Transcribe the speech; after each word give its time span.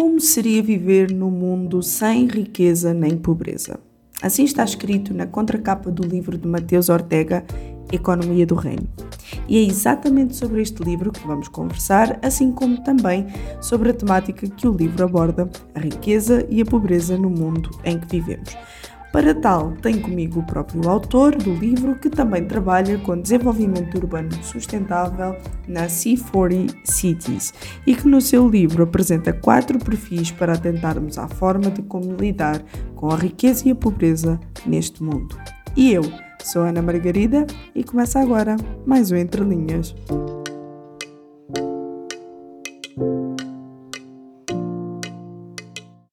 Como 0.00 0.20
seria 0.20 0.62
viver 0.62 1.10
num 1.10 1.28
mundo 1.28 1.82
sem 1.82 2.28
riqueza 2.28 2.94
nem 2.94 3.18
pobreza? 3.18 3.80
Assim 4.22 4.44
está 4.44 4.62
escrito 4.62 5.12
na 5.12 5.26
contracapa 5.26 5.90
do 5.90 6.06
livro 6.06 6.38
de 6.38 6.46
Mateus 6.46 6.88
Ortega, 6.88 7.44
Economia 7.90 8.46
do 8.46 8.54
Reino. 8.54 8.86
E 9.48 9.58
é 9.58 9.60
exatamente 9.60 10.36
sobre 10.36 10.62
este 10.62 10.84
livro 10.84 11.10
que 11.10 11.26
vamos 11.26 11.48
conversar, 11.48 12.16
assim 12.22 12.52
como 12.52 12.80
também 12.84 13.26
sobre 13.60 13.90
a 13.90 13.92
temática 13.92 14.46
que 14.46 14.68
o 14.68 14.72
livro 14.72 15.04
aborda, 15.04 15.50
a 15.74 15.80
riqueza 15.80 16.46
e 16.48 16.62
a 16.62 16.64
pobreza 16.64 17.18
no 17.18 17.28
mundo 17.28 17.68
em 17.82 17.98
que 17.98 18.06
vivemos. 18.20 18.56
Para 19.18 19.34
tal, 19.34 19.72
tenho 19.82 20.00
comigo 20.00 20.38
o 20.38 20.42
próprio 20.44 20.88
autor 20.88 21.34
do 21.34 21.52
livro, 21.52 21.96
que 21.96 22.08
também 22.08 22.44
trabalha 22.44 22.96
com 22.98 23.20
desenvolvimento 23.20 23.96
urbano 23.96 24.32
sustentável 24.44 25.34
na 25.66 25.88
C40 25.88 26.72
Cities 26.84 27.52
e 27.84 27.96
que 27.96 28.06
no 28.06 28.20
seu 28.20 28.48
livro 28.48 28.84
apresenta 28.84 29.32
quatro 29.32 29.76
perfis 29.80 30.30
para 30.30 30.52
atentarmos 30.52 31.18
à 31.18 31.26
forma 31.26 31.68
de 31.68 31.82
como 31.82 32.14
lidar 32.14 32.62
com 32.94 33.10
a 33.10 33.16
riqueza 33.16 33.66
e 33.66 33.72
a 33.72 33.74
pobreza 33.74 34.38
neste 34.64 35.02
mundo. 35.02 35.36
E 35.76 35.92
eu 35.92 36.02
sou 36.40 36.62
Ana 36.62 36.80
Margarida 36.80 37.44
e 37.74 37.82
começa 37.82 38.20
agora 38.20 38.54
mais 38.86 39.10
um 39.10 39.16
Entre 39.16 39.42
Linhas. 39.42 39.96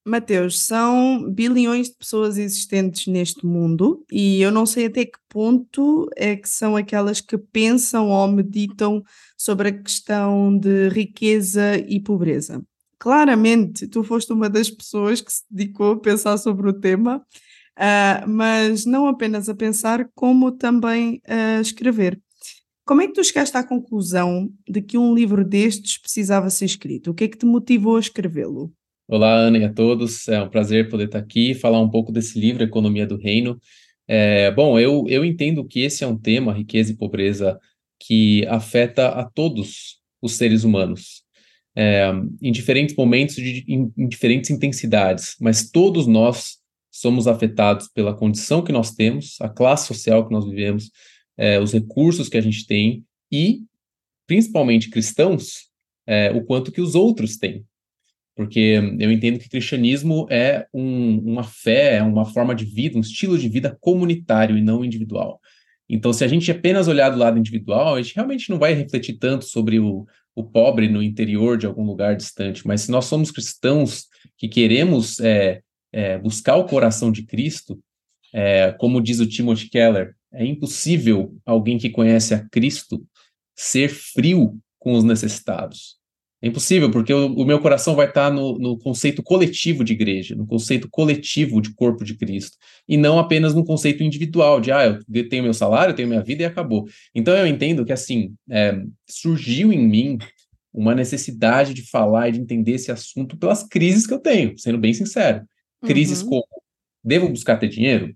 Mateus, 0.08 0.62
são 0.62 1.28
bilhões 1.32 1.90
de 1.90 1.96
pessoas 1.96 2.38
existentes 2.38 3.08
neste 3.08 3.44
mundo 3.44 4.06
e 4.12 4.40
eu 4.40 4.52
não 4.52 4.64
sei 4.64 4.86
até 4.86 5.04
que 5.04 5.18
ponto 5.28 6.08
é 6.16 6.36
que 6.36 6.48
são 6.48 6.76
aquelas 6.76 7.20
que 7.20 7.36
pensam 7.40 8.12
ou 8.12 8.28
meditam 8.28 9.04
sobre 9.36 9.70
a 9.70 9.72
questão 9.72 10.56
de 10.56 10.90
riqueza 10.90 11.78
e 11.88 12.00
pobreza. 12.00 12.64
Claramente, 13.00 13.88
tu 13.88 14.04
foste 14.04 14.32
uma 14.32 14.48
das 14.48 14.70
pessoas 14.70 15.22
que 15.22 15.34
se 15.34 15.44
dedicou 15.50 15.94
a 15.94 16.00
pensar 16.00 16.38
sobre 16.38 16.70
o 16.70 16.80
tema, 16.80 17.18
uh, 17.18 18.30
mas 18.30 18.86
não 18.86 19.08
apenas 19.08 19.50
a 19.50 19.56
pensar, 19.56 20.08
como 20.14 20.52
também 20.52 21.20
a 21.28 21.60
escrever. 21.60 22.22
Como 22.86 23.02
é 23.02 23.08
que 23.08 23.14
tu 23.14 23.24
chegaste 23.24 23.58
à 23.58 23.64
conclusão 23.64 24.52
de 24.70 24.84
que 24.84 25.00
um 25.00 25.16
livro 25.16 25.44
destes 25.44 25.98
precisava 25.98 26.52
ser 26.52 26.66
escrito? 26.66 27.10
O 27.10 27.14
que 27.16 27.24
é 27.24 27.28
que 27.28 27.38
te 27.40 27.46
motivou 27.46 27.98
a 27.98 28.00
escrevê-lo? 28.00 28.72
Olá, 29.08 29.36
Ana 29.36 29.60
e 29.60 29.64
a 29.64 29.72
todos. 29.72 30.28
É 30.28 30.42
um 30.42 30.50
prazer 30.50 30.90
poder 30.90 31.06
estar 31.06 31.20
aqui 31.20 31.52
e 31.52 31.56
falar 31.56 31.80
um 31.80 31.90
pouco 31.90 32.12
desse 32.12 32.40
livro, 32.40 32.64
Economia 32.64 33.06
do 33.06 33.18
Reino. 33.18 33.60
É, 34.08 34.50
bom, 34.50 34.80
eu, 34.80 35.06
eu 35.08 35.24
entendo 35.24 35.64
que 35.64 35.82
esse 35.82 36.04
é 36.04 36.08
um 36.08 36.18
tema, 36.18 36.52
riqueza 36.52 36.92
e 36.92 36.98
pobreza, 36.98 37.60
que 38.00 38.46
afeta 38.48 39.10
a 39.10 39.24
todos 39.24 40.00
os 40.20 40.34
seres 40.38 40.64
humanos, 40.64 41.24
é, 41.76 42.12
em 42.42 42.52
diferentes 42.52 42.96
momentos, 42.96 43.36
de, 43.36 43.64
em, 43.68 43.94
em 43.96 44.08
diferentes 44.08 44.50
intensidades, 44.50 45.36
mas 45.40 45.70
todos 45.70 46.08
nós 46.08 46.58
somos 46.90 47.28
afetados 47.28 47.88
pela 47.88 48.16
condição 48.16 48.64
que 48.64 48.72
nós 48.72 48.96
temos, 48.96 49.38
a 49.40 49.50
classe 49.50 49.86
social 49.86 50.26
que 50.26 50.34
nós 50.34 50.46
vivemos, 50.46 50.90
é, 51.38 51.60
os 51.60 51.74
recursos 51.74 52.28
que 52.28 52.38
a 52.38 52.42
gente 52.42 52.66
tem 52.66 53.06
e, 53.32 53.62
principalmente 54.26 54.90
cristãos, 54.90 55.70
é, 56.08 56.32
o 56.32 56.44
quanto 56.44 56.72
que 56.72 56.82
os 56.82 56.96
outros 56.96 57.38
têm 57.38 57.64
porque 58.36 58.80
eu 59.00 59.12
entendo 59.12 59.40
que 59.40 59.50
cristianismo 59.50 60.28
é 60.30 60.68
um, 60.74 61.20
uma 61.20 61.44
fé, 61.44 61.96
é 61.96 62.04
uma 62.04 62.26
forma 62.26 62.54
de 62.54 62.66
vida, 62.66 62.98
um 62.98 63.02
estilo 63.02 63.38
de 63.38 63.48
vida 63.48 63.76
comunitário 63.80 64.58
e 64.58 64.62
não 64.62 64.84
individual. 64.84 65.40
Então, 65.88 66.12
se 66.12 66.24
a 66.24 66.28
gente 66.28 66.52
apenas 66.52 66.88
olhar 66.88 67.10
do 67.10 67.18
lado 67.18 67.40
individual, 67.40 67.96
a 67.96 68.02
gente 68.02 68.16
realmente 68.16 68.50
não 68.50 68.60
vai 68.60 68.74
refletir 68.74 69.18
tanto 69.18 69.46
sobre 69.46 69.80
o, 69.80 70.06
o 70.36 70.44
pobre 70.44 70.90
no 70.90 71.02
interior 71.02 71.58
de 71.58 71.66
algum 71.66 71.86
lugar 71.86 72.16
distante, 72.16 72.68
mas 72.68 72.82
se 72.82 72.92
nós 72.92 73.06
somos 73.06 73.32
cristãos 73.32 74.08
que 74.38 74.50
queremos 74.50 75.20
é, 75.22 75.62
é, 75.94 76.18
buscar 76.18 76.58
o 76.58 76.66
coração 76.66 77.12
de 77.12 77.24
Cristo, 77.24 77.80
é, 78.34 78.74
como 78.74 79.02
diz 79.02 79.20
o 79.20 79.28
Timothy 79.28 79.70
Keller, 79.70 80.14
é 80.34 80.46
impossível 80.46 81.38
alguém 81.46 81.78
que 81.78 81.90
conhece 81.90 82.34
a 82.34 82.46
Cristo 82.50 83.06
ser 83.56 83.90
frio 83.90 84.60
com 84.78 84.94
os 84.94 85.06
necessitados. 85.06 85.98
É 86.46 86.48
impossível, 86.48 86.92
porque 86.92 87.12
o, 87.12 87.34
o 87.34 87.44
meu 87.44 87.60
coração 87.60 87.96
vai 87.96 88.08
estar 88.08 88.30
no, 88.30 88.60
no, 88.60 88.78
conceito 88.78 89.24
coletivo 89.24 89.84
de 89.84 89.94
igreja, 89.94 90.36
no 90.36 90.46
conceito 90.46 90.88
coletivo 90.88 91.60
de 91.60 91.74
corpo 91.74 92.06
de 92.06 92.14
Cristo, 92.14 92.56
e 92.88 92.98
não 92.98 93.18
apenas 93.18 93.56
no 93.56 93.66
conceito 93.66 94.04
individual 94.04 94.62
de, 94.62 94.72
ah, 94.72 95.00
eu 95.12 95.28
tenho 95.28 95.42
meu 95.42 95.56
salário, 95.56 95.92
eu 95.92 95.96
tenho 95.96 96.08
minha 96.08 96.22
vida 96.22 96.44
e 96.44 96.46
acabou. 96.46 96.88
Então 97.16 97.36
eu 97.36 97.48
entendo 97.48 97.84
que, 97.84 97.92
assim, 97.92 98.36
é, 98.48 98.80
surgiu 99.10 99.74
em 99.74 99.88
mim 99.88 100.20
uma 100.72 100.94
necessidade 100.94 101.74
de 101.74 101.90
falar 101.90 102.30
e 102.30 102.34
de 102.34 102.42
entender 102.42 102.74
esse 102.74 102.92
assunto 102.92 103.36
pelas 103.38 103.64
crises 103.64 104.06
que 104.06 104.14
eu 104.14 104.20
tenho, 104.20 104.56
sendo 104.56 104.78
bem 104.78 104.94
sincero. 104.94 105.44
Crises 105.84 106.22
uhum. 106.22 106.30
como, 106.30 106.48
devo 107.04 107.28
buscar 107.28 107.58
ter 107.58 107.70
dinheiro? 107.70 108.16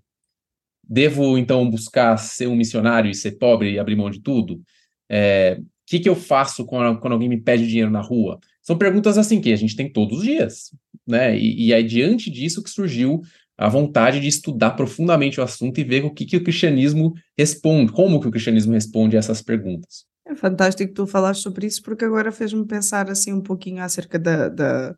Devo, 0.88 1.36
então, 1.36 1.68
buscar 1.68 2.16
ser 2.16 2.46
um 2.46 2.54
missionário 2.54 3.10
e 3.10 3.14
ser 3.14 3.32
pobre 3.38 3.72
e 3.72 3.78
abrir 3.80 3.96
mão 3.96 4.08
de 4.08 4.20
tudo? 4.20 4.62
É, 5.08 5.58
que, 5.90 5.98
que 5.98 6.08
eu 6.08 6.14
faço 6.14 6.64
quando, 6.64 7.00
quando 7.00 7.14
alguém 7.14 7.28
me 7.28 7.40
pede 7.40 7.66
dinheiro 7.66 7.90
na 7.90 8.00
rua? 8.00 8.38
São 8.62 8.78
perguntas 8.78 9.18
assim 9.18 9.40
que 9.40 9.52
a 9.52 9.56
gente 9.56 9.74
tem 9.74 9.92
todos 9.92 10.18
os 10.18 10.24
dias, 10.24 10.70
né? 11.04 11.36
E, 11.36 11.66
e 11.66 11.72
é 11.72 11.82
diante 11.82 12.30
disso 12.30 12.62
que 12.62 12.70
surgiu 12.70 13.20
a 13.58 13.68
vontade 13.68 14.20
de 14.20 14.28
estudar 14.28 14.70
profundamente 14.70 15.40
o 15.40 15.42
assunto 15.42 15.80
e 15.80 15.84
ver 15.84 16.04
o 16.04 16.14
que, 16.14 16.24
que 16.24 16.36
o 16.36 16.44
cristianismo 16.44 17.12
responde, 17.36 17.92
como 17.92 18.20
que 18.20 18.28
o 18.28 18.30
cristianismo 18.30 18.72
responde 18.72 19.16
a 19.16 19.18
essas 19.18 19.42
perguntas. 19.42 20.04
É 20.24 20.34
fantástico 20.36 20.94
tu 20.94 21.06
falaste 21.08 21.42
sobre 21.42 21.66
isso, 21.66 21.82
porque 21.82 22.04
agora 22.04 22.30
fez-me 22.30 22.64
pensar 22.64 23.10
assim 23.10 23.32
um 23.32 23.42
pouquinho 23.42 23.82
acerca 23.82 24.16
da, 24.16 24.48
da, 24.48 24.94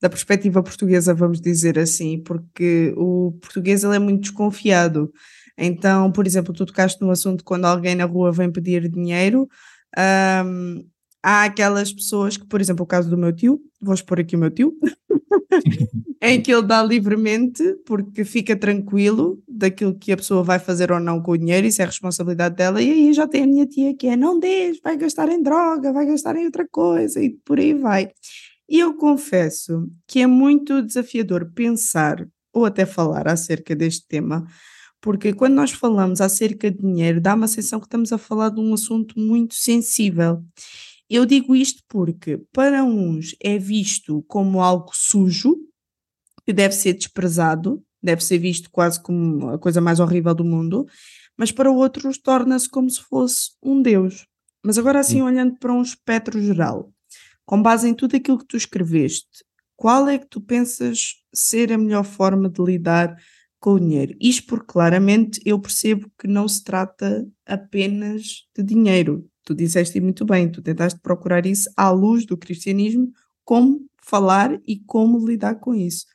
da, 0.00 0.08
perspectiva 0.08 0.62
portuguesa, 0.62 1.12
vamos 1.12 1.38
dizer 1.38 1.78
assim, 1.78 2.22
porque 2.22 2.94
o 2.96 3.32
português 3.42 3.84
ele 3.84 3.96
é 3.96 3.98
muito 3.98 4.22
desconfiado. 4.22 5.12
Então, 5.58 6.10
por 6.10 6.26
exemplo, 6.26 6.54
tu 6.54 6.64
tocaste 6.64 7.00
no 7.02 7.10
assunto 7.10 7.44
quando 7.44 7.66
alguém 7.66 7.94
na 7.94 8.06
rua 8.06 8.32
vem 8.32 8.50
pedir 8.50 8.88
dinheiro, 8.88 9.46
um, 9.98 10.84
há 11.22 11.44
aquelas 11.44 11.92
pessoas 11.92 12.36
que, 12.36 12.46
por 12.46 12.60
exemplo, 12.60 12.84
o 12.84 12.86
caso 12.86 13.10
do 13.10 13.18
meu 13.18 13.32
tio, 13.32 13.60
vou 13.80 13.94
expor 13.94 14.20
aqui 14.20 14.36
o 14.36 14.38
meu 14.38 14.50
tio, 14.50 14.76
em 16.22 16.40
que 16.40 16.52
ele 16.52 16.66
dá 16.66 16.82
livremente 16.82 17.62
porque 17.86 18.24
fica 18.24 18.56
tranquilo 18.56 19.42
daquilo 19.48 19.94
que 19.94 20.12
a 20.12 20.16
pessoa 20.16 20.42
vai 20.42 20.58
fazer 20.58 20.90
ou 20.92 21.00
não 21.00 21.22
com 21.22 21.32
o 21.32 21.38
dinheiro, 21.38 21.66
isso 21.66 21.82
é 21.82 21.84
responsabilidade 21.84 22.56
dela, 22.56 22.80
e 22.82 22.90
aí 22.90 23.12
já 23.12 23.26
tem 23.26 23.44
a 23.44 23.46
minha 23.46 23.66
tia 23.66 23.94
que 23.94 24.06
é 24.06 24.16
não 24.16 24.38
deixe, 24.38 24.80
vai 24.82 24.96
gastar 24.96 25.28
em 25.28 25.42
droga, 25.42 25.92
vai 25.92 26.06
gastar 26.06 26.36
em 26.36 26.46
outra 26.46 26.66
coisa 26.70 27.22
e 27.22 27.30
por 27.44 27.58
aí 27.58 27.74
vai. 27.74 28.10
E 28.68 28.78
eu 28.78 28.94
confesso 28.94 29.90
que 30.06 30.20
é 30.20 30.26
muito 30.26 30.80
desafiador 30.82 31.50
pensar 31.54 32.26
ou 32.52 32.64
até 32.64 32.86
falar 32.86 33.28
acerca 33.28 33.74
deste 33.74 34.06
tema, 34.06 34.46
porque 35.00 35.32
quando 35.32 35.54
nós 35.54 35.70
falamos 35.70 36.20
acerca 36.20 36.70
de 36.70 36.78
dinheiro, 36.78 37.20
dá 37.20 37.34
uma 37.34 37.48
sensação 37.48 37.80
que 37.80 37.86
estamos 37.86 38.12
a 38.12 38.18
falar 38.18 38.50
de 38.50 38.60
um 38.60 38.74
assunto 38.74 39.18
muito 39.18 39.54
sensível. 39.54 40.44
Eu 41.08 41.26
digo 41.26 41.56
isto 41.56 41.82
porque, 41.88 42.38
para 42.52 42.84
uns, 42.84 43.34
é 43.40 43.58
visto 43.58 44.22
como 44.28 44.62
algo 44.62 44.90
sujo, 44.94 45.56
que 46.46 46.52
deve 46.52 46.74
ser 46.74 46.94
desprezado, 46.94 47.82
deve 48.02 48.22
ser 48.22 48.38
visto 48.38 48.70
quase 48.70 49.02
como 49.02 49.50
a 49.50 49.58
coisa 49.58 49.80
mais 49.80 50.00
horrível 50.00 50.34
do 50.34 50.44
mundo, 50.44 50.86
mas 51.36 51.50
para 51.50 51.70
outros 51.70 52.18
torna-se 52.18 52.68
como 52.68 52.88
se 52.90 53.00
fosse 53.00 53.52
um 53.62 53.80
Deus. 53.80 54.26
Mas 54.62 54.78
agora, 54.78 55.00
assim, 55.00 55.22
olhando 55.22 55.58
para 55.58 55.72
um 55.72 55.82
espectro 55.82 56.40
geral, 56.40 56.92
com 57.46 57.60
base 57.60 57.88
em 57.88 57.94
tudo 57.94 58.16
aquilo 58.16 58.38
que 58.38 58.46
tu 58.46 58.56
escreveste, 58.56 59.44
qual 59.74 60.06
é 60.08 60.18
que 60.18 60.26
tu 60.26 60.40
pensas 60.40 61.14
ser 61.34 61.72
a 61.72 61.78
melhor 61.78 62.04
forma 62.04 62.48
de 62.50 62.62
lidar 62.62 63.16
com 63.60 63.74
o 63.74 63.80
dinheiro. 63.80 64.16
Isto 64.18 64.46
porque 64.46 64.66
claramente 64.66 65.40
eu 65.44 65.60
percebo 65.60 66.10
que 66.18 66.26
não 66.26 66.48
se 66.48 66.64
trata 66.64 67.28
apenas 67.46 68.46
de 68.56 68.62
dinheiro. 68.62 69.28
Tu 69.44 69.54
disseste 69.54 70.00
muito 70.00 70.24
bem, 70.24 70.50
tu 70.50 70.62
tentaste 70.62 70.98
procurar 71.00 71.44
isso 71.44 71.70
à 71.76 71.90
luz 71.90 72.24
do 72.24 72.36
cristianismo, 72.36 73.12
como 73.44 73.80
falar 74.02 74.58
e 74.66 74.78
como 74.78 75.24
lidar 75.26 75.56
com 75.56 75.74
isso. 75.74 76.06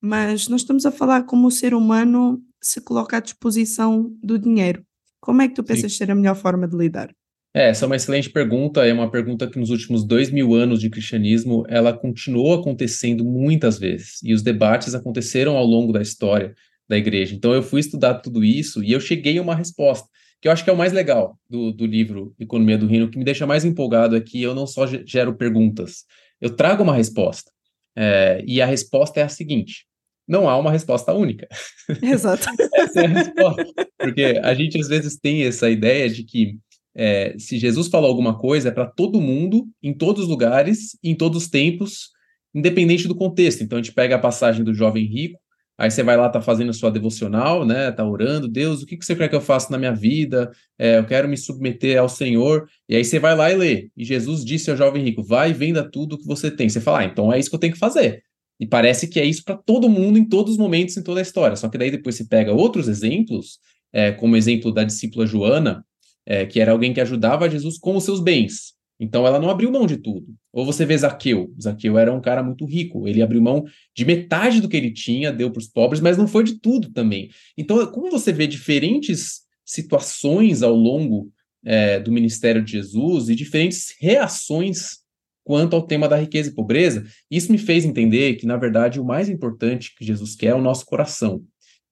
Mas 0.00 0.48
nós 0.48 0.62
estamos 0.62 0.84
a 0.84 0.90
falar 0.90 1.24
como 1.24 1.46
o 1.46 1.50
ser 1.50 1.74
humano 1.74 2.42
se 2.60 2.80
coloca 2.80 3.16
à 3.16 3.20
disposição 3.20 4.12
do 4.22 4.38
dinheiro. 4.38 4.84
Como 5.20 5.42
é 5.42 5.48
que 5.48 5.54
tu 5.54 5.62
pensas 5.62 5.92
Sim. 5.92 5.98
ser 5.98 6.10
a 6.10 6.14
melhor 6.14 6.34
forma 6.34 6.66
de 6.66 6.76
lidar? 6.76 7.14
É, 7.52 7.68
essa 7.68 7.84
é 7.84 7.86
uma 7.86 7.96
excelente 7.96 8.30
pergunta, 8.30 8.86
é 8.86 8.92
uma 8.92 9.10
pergunta 9.10 9.48
que 9.48 9.58
nos 9.58 9.70
últimos 9.70 10.04
dois 10.04 10.30
mil 10.30 10.54
anos 10.54 10.80
de 10.80 10.88
cristianismo, 10.88 11.64
ela 11.68 11.92
continuou 11.92 12.54
acontecendo 12.54 13.24
muitas 13.24 13.76
vezes, 13.76 14.22
e 14.22 14.32
os 14.32 14.40
debates 14.40 14.94
aconteceram 14.94 15.56
ao 15.56 15.66
longo 15.66 15.92
da 15.92 16.00
história, 16.00 16.54
da 16.90 16.98
igreja. 16.98 17.36
Então 17.36 17.54
eu 17.54 17.62
fui 17.62 17.78
estudar 17.78 18.14
tudo 18.14 18.44
isso 18.44 18.82
e 18.82 18.90
eu 18.90 18.98
cheguei 18.98 19.38
a 19.38 19.42
uma 19.42 19.54
resposta, 19.54 20.08
que 20.42 20.48
eu 20.48 20.52
acho 20.52 20.64
que 20.64 20.70
é 20.70 20.72
o 20.72 20.76
mais 20.76 20.92
legal 20.92 21.38
do, 21.48 21.70
do 21.70 21.86
livro 21.86 22.34
Economia 22.38 22.76
do 22.76 22.88
Reino, 22.88 23.06
o 23.06 23.10
que 23.10 23.16
me 23.18 23.24
deixa 23.24 23.46
mais 23.46 23.64
empolgado 23.64 24.16
é 24.16 24.20
que 24.20 24.42
eu 24.42 24.54
não 24.54 24.66
só 24.66 24.86
gero 25.06 25.36
perguntas, 25.36 26.04
eu 26.40 26.50
trago 26.50 26.82
uma 26.82 26.94
resposta. 26.94 27.52
É, 27.96 28.42
e 28.44 28.60
a 28.60 28.66
resposta 28.66 29.20
é 29.20 29.22
a 29.22 29.28
seguinte: 29.28 29.86
não 30.26 30.48
há 30.48 30.58
uma 30.58 30.72
resposta 30.72 31.12
única. 31.12 31.46
Exato. 32.02 32.48
essa 32.74 33.00
é 33.00 33.04
a 33.04 33.08
resposta. 33.08 33.66
Porque 33.96 34.40
a 34.42 34.54
gente 34.54 34.80
às 34.80 34.88
vezes 34.88 35.16
tem 35.16 35.44
essa 35.44 35.70
ideia 35.70 36.08
de 36.08 36.24
que 36.24 36.56
é, 36.96 37.34
se 37.38 37.58
Jesus 37.58 37.88
falou 37.88 38.08
alguma 38.08 38.36
coisa 38.36 38.68
é 38.68 38.72
para 38.72 38.86
todo 38.86 39.20
mundo, 39.20 39.68
em 39.82 39.92
todos 39.92 40.24
os 40.24 40.28
lugares, 40.28 40.98
em 41.04 41.14
todos 41.14 41.44
os 41.44 41.48
tempos, 41.48 42.10
independente 42.54 43.06
do 43.06 43.14
contexto. 43.14 43.62
Então 43.62 43.78
a 43.78 43.82
gente 43.82 43.94
pega 43.94 44.16
a 44.16 44.20
passagem 44.20 44.64
do 44.64 44.74
jovem 44.74 45.04
rico, 45.04 45.38
aí 45.80 45.90
você 45.90 46.02
vai 46.02 46.14
lá, 46.14 46.28
tá 46.28 46.42
fazendo 46.42 46.74
sua 46.74 46.90
devocional, 46.90 47.64
né? 47.64 47.90
Tá 47.90 48.06
orando, 48.06 48.46
Deus, 48.46 48.82
o 48.82 48.86
que, 48.86 48.98
que 48.98 49.04
você 49.04 49.16
quer 49.16 49.28
que 49.28 49.34
eu 49.34 49.40
faça 49.40 49.70
na 49.70 49.78
minha 49.78 49.94
vida? 49.94 50.50
É, 50.78 50.98
eu 50.98 51.06
quero 51.06 51.26
me 51.26 51.38
submeter 51.38 51.98
ao 51.98 52.06
Senhor. 52.06 52.68
E 52.86 52.94
aí 52.94 53.02
você 53.02 53.18
vai 53.18 53.34
lá 53.34 53.50
e 53.50 53.56
lê. 53.56 53.90
E 53.96 54.04
Jesus 54.04 54.44
disse 54.44 54.70
ao 54.70 54.76
jovem 54.76 55.02
rico: 55.02 55.22
vai 55.22 55.50
e 55.50 55.54
venda 55.54 55.82
tudo 55.82 56.16
o 56.16 56.18
que 56.18 56.26
você 56.26 56.50
tem. 56.50 56.68
Você 56.68 56.82
fala, 56.82 57.00
ah, 57.00 57.04
então 57.06 57.32
é 57.32 57.38
isso 57.38 57.48
que 57.48 57.56
eu 57.56 57.60
tenho 57.60 57.72
que 57.72 57.78
fazer. 57.78 58.22
E 58.60 58.66
parece 58.66 59.08
que 59.08 59.18
é 59.18 59.24
isso 59.24 59.42
para 59.42 59.56
todo 59.56 59.88
mundo, 59.88 60.18
em 60.18 60.28
todos 60.28 60.52
os 60.52 60.58
momentos, 60.58 60.94
em 60.98 61.02
toda 61.02 61.18
a 61.18 61.22
história. 61.22 61.56
Só 61.56 61.66
que 61.70 61.78
daí 61.78 61.90
depois 61.90 62.14
você 62.14 62.26
pega 62.26 62.52
outros 62.52 62.86
exemplos, 62.86 63.58
é, 63.90 64.12
como 64.12 64.34
o 64.34 64.36
exemplo 64.36 64.70
da 64.70 64.84
discípula 64.84 65.26
Joana, 65.26 65.82
é, 66.26 66.44
que 66.44 66.60
era 66.60 66.72
alguém 66.72 66.92
que 66.92 67.00
ajudava 67.00 67.48
Jesus 67.48 67.78
com 67.78 67.96
os 67.96 68.04
seus 68.04 68.20
bens. 68.20 68.74
Então 69.00 69.26
ela 69.26 69.40
não 69.40 69.48
abriu 69.48 69.72
mão 69.72 69.86
de 69.86 69.96
tudo. 69.96 70.26
Ou 70.52 70.66
você 70.66 70.84
vê 70.84 70.96
Zaqueu. 70.96 71.50
Zaqueu 71.60 71.98
era 71.98 72.12
um 72.12 72.20
cara 72.20 72.42
muito 72.42 72.66
rico. 72.66 73.08
Ele 73.08 73.22
abriu 73.22 73.40
mão 73.40 73.64
de 73.96 74.04
metade 74.04 74.60
do 74.60 74.68
que 74.68 74.76
ele 74.76 74.92
tinha, 74.92 75.32
deu 75.32 75.50
para 75.50 75.60
os 75.60 75.66
pobres, 75.66 76.02
mas 76.02 76.18
não 76.18 76.28
foi 76.28 76.44
de 76.44 76.60
tudo 76.60 76.92
também. 76.92 77.30
Então, 77.56 77.84
como 77.90 78.10
você 78.10 78.30
vê 78.30 78.46
diferentes 78.46 79.40
situações 79.64 80.62
ao 80.62 80.74
longo 80.74 81.32
é, 81.64 81.98
do 81.98 82.12
ministério 82.12 82.62
de 82.62 82.72
Jesus 82.72 83.30
e 83.30 83.34
diferentes 83.34 83.94
reações 83.98 84.98
quanto 85.42 85.74
ao 85.74 85.86
tema 85.86 86.06
da 86.06 86.16
riqueza 86.16 86.50
e 86.50 86.54
pobreza, 86.54 87.06
isso 87.30 87.50
me 87.50 87.58
fez 87.58 87.86
entender 87.86 88.34
que, 88.34 88.46
na 88.46 88.58
verdade, 88.58 89.00
o 89.00 89.04
mais 89.04 89.30
importante 89.30 89.94
que 89.96 90.04
Jesus 90.04 90.36
quer 90.36 90.48
é 90.48 90.54
o 90.54 90.60
nosso 90.60 90.84
coração, 90.84 91.42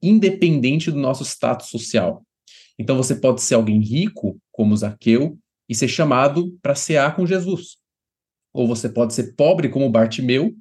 independente 0.02 0.90
do 0.90 0.98
nosso 0.98 1.24
status 1.24 1.68
social. 1.68 2.22
Então, 2.78 2.96
você 2.96 3.14
pode 3.14 3.40
ser 3.40 3.54
alguém 3.54 3.80
rico, 3.80 4.38
como 4.52 4.76
Zaqueu, 4.76 5.38
e 5.68 5.74
ser 5.74 5.88
chamado 5.88 6.56
para 6.62 6.74
cear 6.74 7.14
com 7.14 7.26
Jesus. 7.26 7.76
Ou 8.52 8.66
você 8.66 8.88
pode 8.88 9.14
ser 9.14 9.34
pobre 9.34 9.68
como 9.68 9.90
Bartimeu 9.90 10.54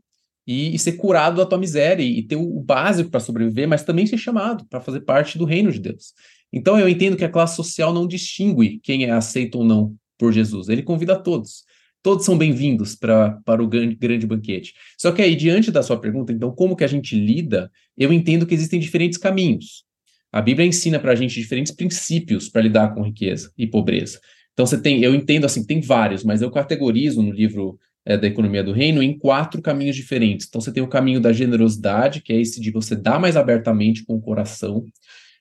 e, 0.46 0.76
e 0.76 0.80
ser 0.80 0.94
curado 0.94 1.38
da 1.38 1.46
tua 1.46 1.58
miséria 1.58 2.04
e, 2.04 2.20
e 2.20 2.24
ter 2.24 2.36
o, 2.36 2.60
básico 2.60 3.10
para 3.10 3.20
sobreviver, 3.20 3.68
mas 3.68 3.84
também 3.84 4.06
ser 4.06 4.18
chamado 4.18 4.66
para 4.68 4.82
fazer 4.82 5.02
parte 5.02 5.38
do 5.38 5.46
reino 5.46 5.72
de 5.72 5.80
Deus. 5.80 6.14
Então 6.52 6.80
eu 6.80 6.88
entendo 6.88 7.18
que 7.18 7.26
a 7.26 7.30
classe 7.30 7.56
social 7.56 7.94
não 7.94 8.08
distingue 8.08 8.80
quem 8.82 9.06
é 9.06 9.12
aceito 9.12 9.60
ou 9.60 9.66
não 9.66 9.96
por 10.18 10.32
Jesus. 10.32 10.70
Ele 10.70 10.84
convida 10.84 11.16
todos. 11.16 11.64
Todos 12.02 12.26
são 12.26 12.38
bem-vindos 12.38 12.96
para 12.96 13.42
o 13.60 13.68
grande, 13.68 13.96
grande 13.96 14.26
banquete. 14.26 14.74
Só 14.98 15.12
que 15.12 15.22
aí, 15.22 15.36
diante 15.36 15.72
da 15.72 15.84
sua 15.84 16.00
pergunta, 16.00 16.32
então, 16.32 16.52
como 16.52 16.76
que 16.76 16.84
a 16.84 16.88
gente 16.88 17.20
lida? 17.20 17.70
Eu 17.98 18.14
entendo 18.14 18.46
que 18.46 18.54
existem 18.54 18.80
diferentes 18.80 19.18
caminhos. 19.18 19.84
A 20.32 20.42
Bíblia 20.42 20.66
ensina 20.66 21.00
para 21.00 21.12
a 21.12 21.16
gente 21.16 21.40
diferentes 21.40 21.74
princípios 21.74 22.48
para 22.48 22.62
lidar 22.62 22.94
com 22.94 23.02
riqueza 23.02 23.52
e 23.58 23.68
pobreza. 23.68 24.22
Então 24.58 24.66
você 24.66 24.82
tem, 24.82 25.04
eu 25.04 25.14
entendo 25.14 25.46
assim, 25.46 25.64
tem 25.64 25.80
vários, 25.80 26.24
mas 26.24 26.42
eu 26.42 26.50
categorizo 26.50 27.22
no 27.22 27.32
livro 27.32 27.78
é, 28.04 28.18
da 28.18 28.26
Economia 28.26 28.64
do 28.64 28.72
Reino 28.72 29.04
em 29.04 29.16
quatro 29.16 29.62
caminhos 29.62 29.96
diferentes. 29.96 30.48
Então 30.48 30.60
você 30.60 30.72
tem 30.72 30.82
o 30.82 30.88
caminho 30.88 31.22
da 31.22 31.32
generosidade, 31.32 32.24
que 32.24 32.34
é 32.34 32.42
esse 32.42 32.60
de 32.60 32.72
você 32.72 32.96
dar 32.96 33.20
mais 33.20 33.38
abertamente 33.38 34.04
com 34.04 34.16
o 34.16 34.20
coração. 34.20 34.84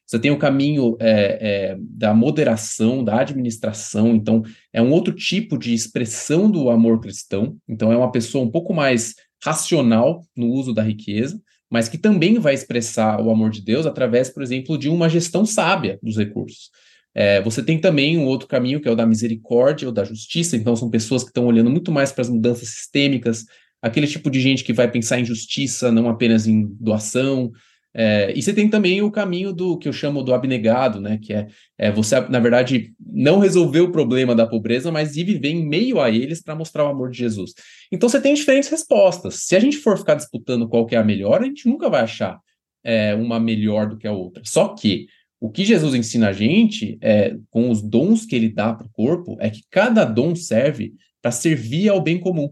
Você 0.06 0.18
tem 0.18 0.30
o 0.30 0.38
caminho 0.38 0.98
é, 1.00 1.38
é, 1.40 1.76
da 1.80 2.12
moderação, 2.12 3.02
da 3.02 3.20
administração, 3.20 4.14
então 4.14 4.42
é 4.70 4.82
um 4.82 4.92
outro 4.92 5.14
tipo 5.14 5.56
de 5.56 5.72
expressão 5.72 6.50
do 6.50 6.68
amor 6.68 7.00
cristão. 7.00 7.56
Então 7.66 7.90
é 7.90 7.96
uma 7.96 8.12
pessoa 8.12 8.44
um 8.44 8.50
pouco 8.50 8.74
mais 8.74 9.14
racional 9.42 10.26
no 10.36 10.48
uso 10.48 10.74
da 10.74 10.82
riqueza, 10.82 11.40
mas 11.70 11.88
que 11.88 11.96
também 11.96 12.38
vai 12.38 12.52
expressar 12.52 13.18
o 13.22 13.30
amor 13.30 13.48
de 13.48 13.62
Deus 13.62 13.86
através, 13.86 14.28
por 14.28 14.42
exemplo, 14.42 14.76
de 14.76 14.90
uma 14.90 15.08
gestão 15.08 15.46
sábia 15.46 15.98
dos 16.02 16.18
recursos. 16.18 16.70
É, 17.18 17.40
você 17.40 17.62
tem 17.62 17.80
também 17.80 18.18
um 18.18 18.26
outro 18.26 18.46
caminho, 18.46 18.78
que 18.78 18.86
é 18.86 18.90
o 18.90 18.94
da 18.94 19.06
misericórdia 19.06 19.88
ou 19.88 19.94
da 19.94 20.04
justiça, 20.04 20.54
então 20.54 20.76
são 20.76 20.90
pessoas 20.90 21.22
que 21.22 21.30
estão 21.30 21.46
olhando 21.46 21.70
muito 21.70 21.90
mais 21.90 22.12
para 22.12 22.20
as 22.20 22.28
mudanças 22.28 22.68
sistêmicas, 22.68 23.46
aquele 23.80 24.06
tipo 24.06 24.30
de 24.30 24.38
gente 24.38 24.62
que 24.62 24.74
vai 24.74 24.90
pensar 24.90 25.18
em 25.18 25.24
justiça, 25.24 25.90
não 25.90 26.10
apenas 26.10 26.46
em 26.46 26.66
doação. 26.78 27.50
É, 27.94 28.30
e 28.36 28.42
você 28.42 28.52
tem 28.52 28.68
também 28.68 29.00
o 29.00 29.10
caminho 29.10 29.50
do 29.50 29.78
que 29.78 29.88
eu 29.88 29.94
chamo 29.94 30.22
do 30.22 30.34
abnegado, 30.34 31.00
né? 31.00 31.16
Que 31.16 31.32
é, 31.32 31.46
é 31.78 31.90
você, 31.90 32.20
na 32.28 32.38
verdade, 32.38 32.92
não 33.00 33.38
resolver 33.38 33.80
o 33.80 33.90
problema 33.90 34.34
da 34.34 34.46
pobreza, 34.46 34.92
mas 34.92 35.16
ir 35.16 35.24
viver 35.24 35.48
em 35.48 35.66
meio 35.66 35.98
a 35.98 36.10
eles 36.10 36.42
para 36.42 36.54
mostrar 36.54 36.84
o 36.84 36.88
amor 36.88 37.08
de 37.08 37.16
Jesus. 37.16 37.54
Então 37.90 38.10
você 38.10 38.20
tem 38.20 38.34
diferentes 38.34 38.68
respostas. 38.68 39.36
Se 39.46 39.56
a 39.56 39.60
gente 39.60 39.78
for 39.78 39.96
ficar 39.96 40.16
disputando 40.16 40.68
qual 40.68 40.84
que 40.84 40.94
é 40.94 40.98
a 40.98 41.04
melhor, 41.04 41.40
a 41.40 41.46
gente 41.46 41.66
nunca 41.66 41.88
vai 41.88 42.02
achar 42.02 42.38
é, 42.84 43.14
uma 43.14 43.40
melhor 43.40 43.88
do 43.88 43.96
que 43.96 44.06
a 44.06 44.12
outra. 44.12 44.42
Só 44.44 44.68
que 44.68 45.06
o 45.40 45.50
que 45.50 45.64
Jesus 45.64 45.94
ensina 45.94 46.28
a 46.28 46.32
gente, 46.32 46.98
é, 47.00 47.36
com 47.50 47.70
os 47.70 47.82
dons 47.82 48.24
que 48.24 48.34
ele 48.34 48.48
dá 48.48 48.72
para 48.72 48.86
o 48.86 48.90
corpo, 48.90 49.36
é 49.40 49.50
que 49.50 49.62
cada 49.70 50.04
dom 50.04 50.34
serve 50.34 50.94
para 51.20 51.30
servir 51.30 51.88
ao 51.88 52.00
bem 52.00 52.18
comum. 52.18 52.50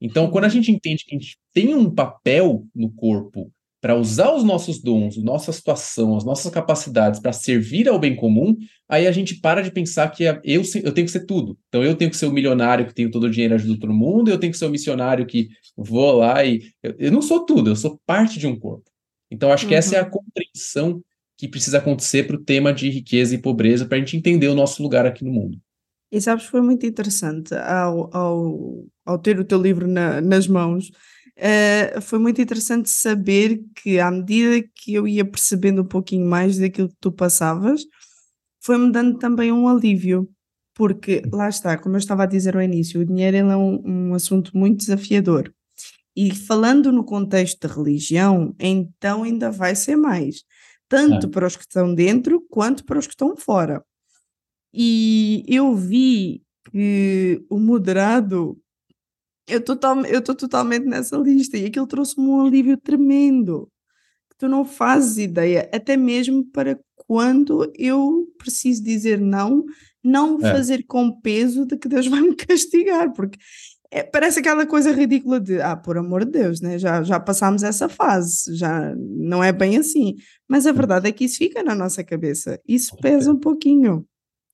Então, 0.00 0.30
quando 0.30 0.44
a 0.44 0.48
gente 0.48 0.70
entende 0.70 1.04
que 1.04 1.14
a 1.14 1.18
gente 1.18 1.36
tem 1.52 1.74
um 1.74 1.90
papel 1.90 2.64
no 2.74 2.90
corpo 2.90 3.52
para 3.80 3.94
usar 3.94 4.34
os 4.34 4.42
nossos 4.42 4.80
dons, 4.82 5.16
nossa 5.16 5.52
situação, 5.52 6.16
as 6.16 6.24
nossas 6.24 6.50
capacidades 6.50 7.20
para 7.20 7.32
servir 7.32 7.88
ao 7.88 7.98
bem 7.98 8.16
comum, 8.16 8.56
aí 8.88 9.06
a 9.06 9.12
gente 9.12 9.36
para 9.36 9.62
de 9.62 9.70
pensar 9.70 10.08
que 10.10 10.26
é, 10.26 10.40
eu, 10.42 10.62
eu 10.82 10.92
tenho 10.92 11.06
que 11.06 11.12
ser 11.12 11.26
tudo. 11.26 11.58
Então, 11.68 11.84
eu 11.84 11.94
tenho 11.94 12.10
que 12.10 12.16
ser 12.16 12.26
o 12.26 12.32
milionário 12.32 12.86
que 12.86 12.94
tenho 12.94 13.10
todo 13.10 13.24
o 13.24 13.30
dinheiro 13.30 13.54
e 13.54 13.56
ajuda 13.56 13.80
todo 13.80 13.92
mundo, 13.92 14.30
eu 14.30 14.38
tenho 14.38 14.52
que 14.52 14.58
ser 14.58 14.66
o 14.66 14.70
missionário 14.70 15.26
que 15.26 15.48
vou 15.76 16.16
lá 16.16 16.44
e. 16.44 16.72
Eu, 16.82 16.94
eu 16.98 17.12
não 17.12 17.22
sou 17.22 17.44
tudo, 17.44 17.70
eu 17.70 17.76
sou 17.76 18.00
parte 18.06 18.38
de 18.38 18.46
um 18.46 18.58
corpo. 18.58 18.90
Então, 19.30 19.52
acho 19.52 19.66
que 19.66 19.74
essa 19.74 19.96
é 19.96 20.00
a 20.00 20.04
uhum. 20.04 20.10
compreensão 20.10 21.02
que 21.38 21.46
precisa 21.46 21.78
acontecer 21.78 22.26
para 22.26 22.34
o 22.34 22.44
tema 22.44 22.74
de 22.74 22.90
riqueza 22.90 23.32
e 23.32 23.38
pobreza, 23.38 23.86
para 23.86 23.96
a 23.96 24.00
gente 24.00 24.16
entender 24.16 24.48
o 24.48 24.56
nosso 24.56 24.82
lugar 24.82 25.06
aqui 25.06 25.24
no 25.24 25.30
mundo. 25.30 25.56
E 26.10 26.20
sabes, 26.20 26.46
foi 26.46 26.60
muito 26.60 26.84
interessante 26.84 27.54
ao, 27.54 28.14
ao, 28.14 28.84
ao 29.06 29.18
ter 29.18 29.38
o 29.38 29.44
teu 29.44 29.62
livro 29.62 29.86
na, 29.86 30.20
nas 30.20 30.48
mãos, 30.48 30.88
uh, 30.88 32.00
foi 32.00 32.18
muito 32.18 32.42
interessante 32.42 32.90
saber 32.90 33.62
que 33.76 34.00
à 34.00 34.10
medida 34.10 34.66
que 34.74 34.94
eu 34.94 35.06
ia 35.06 35.24
percebendo 35.24 35.82
um 35.82 35.86
pouquinho 35.86 36.26
mais 36.26 36.58
daquilo 36.58 36.88
que 36.88 36.96
tu 37.00 37.12
passavas, 37.12 37.82
foi-me 38.60 38.90
dando 38.90 39.16
também 39.18 39.52
um 39.52 39.68
alívio, 39.68 40.28
porque 40.74 41.22
lá 41.32 41.48
está, 41.48 41.78
como 41.78 41.94
eu 41.94 42.00
estava 42.00 42.24
a 42.24 42.26
dizer 42.26 42.56
ao 42.56 42.62
início, 42.62 43.00
o 43.00 43.04
dinheiro 43.04 43.36
é 43.36 43.56
um, 43.56 43.82
um 43.84 44.14
assunto 44.14 44.56
muito 44.56 44.78
desafiador. 44.78 45.52
E 46.16 46.34
falando 46.34 46.90
no 46.90 47.04
contexto 47.04 47.68
de 47.68 47.72
religião, 47.72 48.52
então 48.58 49.22
ainda 49.22 49.52
vai 49.52 49.76
ser 49.76 49.94
mais 49.94 50.42
tanto 50.88 51.26
é. 51.26 51.30
para 51.30 51.46
os 51.46 51.56
que 51.56 51.62
estão 51.62 51.94
dentro 51.94 52.40
quanto 52.48 52.84
para 52.84 52.98
os 52.98 53.06
que 53.06 53.12
estão 53.12 53.36
fora. 53.36 53.84
E 54.72 55.44
eu 55.46 55.74
vi 55.74 56.42
que 56.70 57.44
o 57.48 57.58
moderado, 57.58 58.58
eu 59.46 59.58
estou 59.58 60.34
totalmente 60.34 60.84
nessa 60.84 61.16
lista, 61.16 61.56
e 61.56 61.66
aquilo 61.66 61.86
trouxe-me 61.86 62.26
um 62.26 62.40
alívio 62.46 62.76
tremendo. 62.76 63.70
Que 64.30 64.36
tu 64.38 64.48
não 64.48 64.64
fazes 64.64 65.18
ideia, 65.18 65.68
até 65.72 65.96
mesmo 65.96 66.44
para 66.50 66.78
quando 66.94 67.72
eu 67.76 68.26
preciso 68.36 68.82
dizer 68.82 69.18
não, 69.18 69.64
não 70.04 70.38
é. 70.38 70.52
fazer 70.52 70.84
com 70.86 71.18
peso 71.20 71.64
de 71.64 71.76
que 71.76 71.88
Deus 71.88 72.06
vai 72.08 72.20
me 72.20 72.36
castigar, 72.36 73.12
porque 73.12 73.38
é, 73.90 74.02
parece 74.02 74.40
aquela 74.40 74.66
coisa 74.66 74.92
ridícula 74.92 75.40
de, 75.40 75.60
ah, 75.60 75.76
por 75.76 75.96
amor 75.96 76.24
de 76.24 76.32
Deus, 76.32 76.60
né? 76.60 76.78
já, 76.78 77.02
já 77.02 77.18
passámos 77.18 77.62
essa 77.62 77.88
fase, 77.88 78.54
já 78.54 78.94
não 78.96 79.42
é 79.42 79.52
bem 79.52 79.76
assim. 79.78 80.16
Mas 80.46 80.66
a 80.66 80.72
verdade 80.72 81.08
é 81.08 81.12
que 81.12 81.24
isso 81.24 81.38
fica 81.38 81.62
na 81.62 81.74
nossa 81.74 82.04
cabeça, 82.04 82.60
isso 82.66 82.96
pesa 82.96 83.32
um 83.32 83.38
pouquinho. 83.38 84.06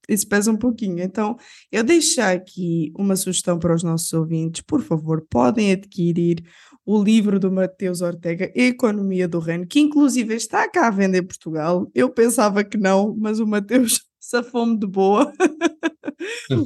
Isso 0.08 0.28
pesa 0.28 0.50
um 0.50 0.56
pouquinho. 0.56 1.02
Então, 1.02 1.36
eu 1.72 1.82
deixo 1.82 2.20
aqui 2.20 2.92
uma 2.96 3.16
sugestão 3.16 3.58
para 3.58 3.74
os 3.74 3.82
nossos 3.82 4.12
ouvintes. 4.12 4.60
Por 4.60 4.82
favor, 4.82 5.26
podem 5.30 5.72
adquirir 5.72 6.44
o 6.84 7.02
livro 7.02 7.40
do 7.40 7.50
Mateus 7.50 8.02
Ortega, 8.02 8.52
Economia 8.54 9.26
do 9.26 9.38
Reino, 9.38 9.66
que 9.66 9.80
inclusive 9.80 10.34
está 10.34 10.68
cá 10.68 10.88
a 10.88 10.90
vender 10.90 11.22
em 11.22 11.26
Portugal. 11.26 11.90
Eu 11.94 12.10
pensava 12.10 12.62
que 12.62 12.76
não, 12.76 13.16
mas 13.18 13.40
o 13.40 13.46
Mateus 13.46 14.02
safou-me 14.24 14.78
de 14.78 14.86
boa. 14.86 15.32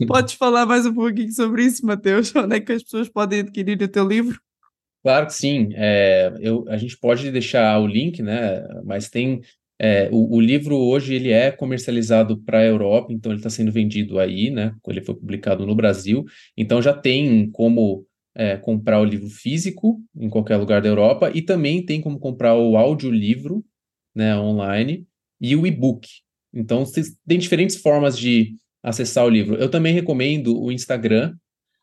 Podes 0.06 0.34
falar 0.34 0.64
mais 0.64 0.86
um 0.86 0.94
pouquinho 0.94 1.32
sobre 1.32 1.64
isso, 1.64 1.84
Mateus? 1.84 2.34
Onde 2.34 2.56
é 2.56 2.60
que 2.60 2.72
as 2.72 2.82
pessoas 2.82 3.08
podem 3.08 3.40
adquirir 3.40 3.80
o 3.82 3.88
teu 3.88 4.06
livro? 4.06 4.40
Claro 5.02 5.26
que 5.26 5.34
sim. 5.34 5.70
É, 5.74 6.32
eu, 6.40 6.64
a 6.68 6.76
gente 6.76 6.96
pode 6.96 7.30
deixar 7.30 7.78
o 7.80 7.86
link, 7.86 8.22
né? 8.22 8.66
Mas 8.84 9.08
tem 9.08 9.40
é, 9.80 10.08
o, 10.12 10.36
o, 10.36 10.40
livro 10.40 10.76
hoje 10.76 11.14
ele 11.14 11.30
é 11.30 11.50
comercializado 11.50 12.38
para 12.38 12.58
a 12.58 12.64
Europa, 12.64 13.12
então 13.12 13.30
ele 13.30 13.38
está 13.38 13.50
sendo 13.50 13.72
vendido 13.72 14.18
aí, 14.18 14.50
né? 14.50 14.74
Ele 14.86 15.02
foi 15.02 15.14
publicado 15.14 15.66
no 15.66 15.74
Brasil, 15.74 16.24
então 16.56 16.82
já 16.82 16.92
tem 16.92 17.50
como 17.50 18.04
é, 18.34 18.56
comprar 18.56 19.00
o 19.00 19.04
livro 19.04 19.28
físico 19.28 20.00
em 20.16 20.28
qualquer 20.28 20.56
lugar 20.56 20.82
da 20.82 20.88
Europa 20.88 21.30
e 21.34 21.42
também 21.42 21.84
tem 21.84 22.00
como 22.00 22.18
comprar 22.18 22.56
o 22.56 22.76
audiolivro, 22.76 23.64
né? 24.14 24.36
Online 24.36 25.06
e 25.40 25.54
o 25.54 25.66
e-book. 25.66 26.08
Então 26.52 26.84
tem 27.26 27.38
diferentes 27.38 27.76
formas 27.76 28.18
de 28.18 28.56
acessar 28.82 29.24
o 29.24 29.28
livro. 29.28 29.56
Eu 29.56 29.70
também 29.70 29.92
recomendo 29.92 30.60
o 30.60 30.72
Instagram, 30.72 31.34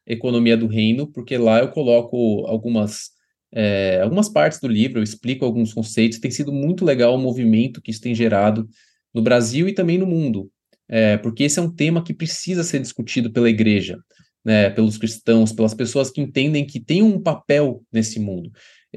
Economia 0.07 0.57
do 0.57 0.67
Reino, 0.67 1.07
porque 1.11 1.37
lá 1.37 1.59
eu 1.59 1.69
coloco 1.69 2.45
algumas, 2.47 3.11
é, 3.53 4.01
algumas 4.01 4.29
partes 4.29 4.59
do 4.59 4.67
livro, 4.67 4.99
eu 4.99 5.03
explico 5.03 5.45
alguns 5.45 5.73
conceitos. 5.73 6.19
Tem 6.19 6.31
sido 6.31 6.51
muito 6.51 6.85
legal 6.85 7.15
o 7.15 7.21
movimento 7.21 7.81
que 7.81 7.91
isso 7.91 8.01
tem 8.01 8.15
gerado 8.15 8.67
no 9.13 9.21
Brasil 9.21 9.67
e 9.67 9.73
também 9.73 9.97
no 9.97 10.05
mundo, 10.05 10.49
é, 10.89 11.17
porque 11.17 11.43
esse 11.43 11.59
é 11.59 11.61
um 11.61 11.71
tema 11.73 12.03
que 12.03 12.13
precisa 12.13 12.63
ser 12.63 12.79
discutido 12.79 13.31
pela 13.31 13.49
igreja. 13.49 13.97
né, 14.45 14.69
pelos 14.69 14.97
cristãos, 14.97 15.51
pelas 15.51 15.73
pessoas 15.73 16.11
que 16.11 16.21
entendem 16.21 16.65
que 16.67 16.79
tem 16.79 17.01
um 17.01 17.19
papel 17.19 17.83
nesse 17.91 18.19
mundo. 18.19 18.51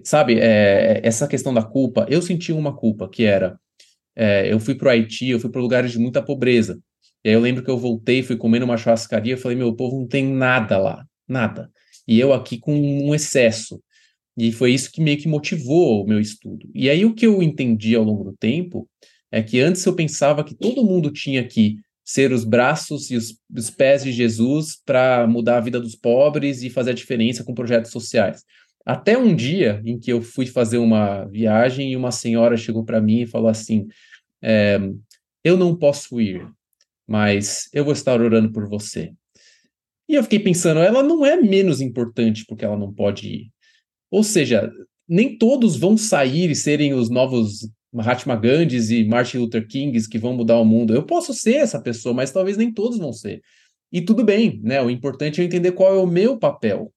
Sabe, 0.04 0.38
é, 0.38 1.00
essa 1.02 1.26
questão 1.26 1.54
da 1.54 1.62
culpa, 1.62 2.06
eu 2.10 2.20
senti 2.20 2.52
uma 2.52 2.76
culpa, 2.76 3.08
que 3.08 3.24
era, 3.24 3.58
é, 4.18 4.52
eu 4.52 4.58
fui 4.58 4.74
para 4.74 4.88
o 4.88 4.90
Haiti, 4.90 5.28
eu 5.28 5.40
fui 5.40 5.48
para 5.48 5.60
lugares 5.60 5.92
de 5.92 5.98
muita 5.98 6.20
pobreza, 6.20 6.78
e 7.24 7.28
aí 7.28 7.34
eu 7.34 7.40
lembro 7.40 7.62
que 7.62 7.70
eu 7.70 7.78
voltei, 7.78 8.22
fui 8.22 8.36
comer 8.36 8.60
numa 8.60 8.76
churrascaria, 8.76 9.36
falei, 9.36 9.56
meu, 9.56 9.74
povo 9.74 9.98
não 9.98 10.06
tem 10.06 10.24
nada 10.24 10.78
lá, 10.78 11.04
nada. 11.26 11.70
E 12.06 12.18
eu 12.18 12.32
aqui 12.32 12.58
com 12.58 12.74
um 12.74 13.14
excesso. 13.14 13.82
E 14.36 14.52
foi 14.52 14.72
isso 14.72 14.90
que 14.90 15.00
meio 15.00 15.18
que 15.18 15.28
motivou 15.28 16.04
o 16.04 16.06
meu 16.06 16.20
estudo. 16.20 16.70
E 16.74 16.88
aí 16.88 17.04
o 17.04 17.14
que 17.14 17.26
eu 17.26 17.42
entendi 17.42 17.94
ao 17.94 18.04
longo 18.04 18.24
do 18.24 18.36
tempo 18.36 18.88
é 19.32 19.42
que 19.42 19.60
antes 19.60 19.84
eu 19.84 19.94
pensava 19.94 20.44
que 20.44 20.54
todo 20.54 20.84
mundo 20.84 21.10
tinha 21.10 21.46
que 21.46 21.76
ser 22.04 22.32
os 22.32 22.44
braços 22.44 23.10
e 23.10 23.16
os, 23.16 23.34
os 23.54 23.68
pés 23.68 24.04
de 24.04 24.12
Jesus 24.12 24.80
para 24.86 25.26
mudar 25.26 25.58
a 25.58 25.60
vida 25.60 25.78
dos 25.78 25.94
pobres 25.94 26.62
e 26.62 26.70
fazer 26.70 26.92
a 26.92 26.94
diferença 26.94 27.44
com 27.44 27.52
projetos 27.52 27.90
sociais. 27.90 28.42
Até 28.88 29.18
um 29.18 29.36
dia 29.36 29.82
em 29.84 29.98
que 29.98 30.10
eu 30.10 30.22
fui 30.22 30.46
fazer 30.46 30.78
uma 30.78 31.26
viagem 31.26 31.92
e 31.92 31.96
uma 31.96 32.10
senhora 32.10 32.56
chegou 32.56 32.82
para 32.86 33.02
mim 33.02 33.20
e 33.20 33.26
falou 33.26 33.50
assim: 33.50 33.86
é, 34.40 34.80
Eu 35.44 35.58
não 35.58 35.76
posso 35.76 36.18
ir, 36.18 36.48
mas 37.06 37.68
eu 37.74 37.84
vou 37.84 37.92
estar 37.92 38.18
orando 38.18 38.50
por 38.50 38.66
você. 38.66 39.12
E 40.08 40.14
eu 40.14 40.22
fiquei 40.22 40.38
pensando, 40.38 40.80
ela 40.80 41.02
não 41.02 41.26
é 41.26 41.36
menos 41.36 41.82
importante 41.82 42.46
porque 42.48 42.64
ela 42.64 42.78
não 42.78 42.90
pode 42.90 43.28
ir. 43.28 43.50
Ou 44.10 44.24
seja, 44.24 44.72
nem 45.06 45.36
todos 45.36 45.76
vão 45.76 45.98
sair 45.98 46.50
e 46.50 46.56
serem 46.56 46.94
os 46.94 47.10
novos 47.10 47.68
Mahatma 47.92 48.36
Gandhis 48.36 48.90
e 48.90 49.04
Martin 49.04 49.36
Luther 49.36 49.68
Kings 49.68 50.08
que 50.08 50.18
vão 50.18 50.32
mudar 50.32 50.58
o 50.58 50.64
mundo. 50.64 50.94
Eu 50.94 51.02
posso 51.02 51.34
ser 51.34 51.56
essa 51.56 51.78
pessoa, 51.78 52.14
mas 52.14 52.32
talvez 52.32 52.56
nem 52.56 52.72
todos 52.72 52.96
vão 52.96 53.12
ser. 53.12 53.42
E 53.92 54.00
tudo 54.00 54.24
bem, 54.24 54.58
né? 54.62 54.80
O 54.80 54.88
importante 54.88 55.42
é 55.42 55.44
entender 55.44 55.72
qual 55.72 55.94
é 55.94 55.98
o 55.98 56.06
meu 56.06 56.38
papel. 56.38 56.90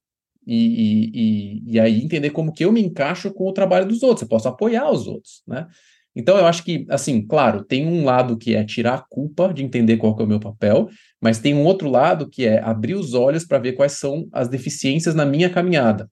E, 0.45 0.55
e, 0.55 1.11
e, 1.13 1.73
e 1.73 1.79
aí 1.79 2.01
entender 2.01 2.31
como 2.31 2.51
que 2.51 2.65
eu 2.65 2.71
me 2.71 2.81
encaixo 2.81 3.31
com 3.31 3.47
o 3.47 3.53
trabalho 3.53 3.87
dos 3.87 4.01
outros. 4.01 4.23
Eu 4.23 4.27
posso 4.27 4.47
apoiar 4.47 4.89
os 4.91 5.07
outros, 5.07 5.43
né? 5.47 5.67
Então 6.15 6.37
eu 6.37 6.45
acho 6.45 6.63
que, 6.63 6.85
assim, 6.89 7.25
claro, 7.25 7.63
tem 7.63 7.87
um 7.87 8.03
lado 8.03 8.37
que 8.37 8.53
é 8.53 8.65
tirar 8.65 8.95
a 8.95 9.05
culpa 9.09 9.53
de 9.53 9.63
entender 9.63 9.97
qual 9.97 10.17
é 10.19 10.23
o 10.23 10.27
meu 10.27 10.39
papel, 10.39 10.89
mas 11.21 11.39
tem 11.39 11.53
um 11.53 11.63
outro 11.63 11.89
lado 11.89 12.29
que 12.29 12.45
é 12.45 12.59
abrir 12.59 12.95
os 12.95 13.13
olhos 13.13 13.45
para 13.45 13.59
ver 13.59 13.73
quais 13.73 13.93
são 13.93 14.27
as 14.31 14.49
deficiências 14.49 15.15
na 15.15 15.25
minha 15.25 15.49
caminhada. 15.49 16.09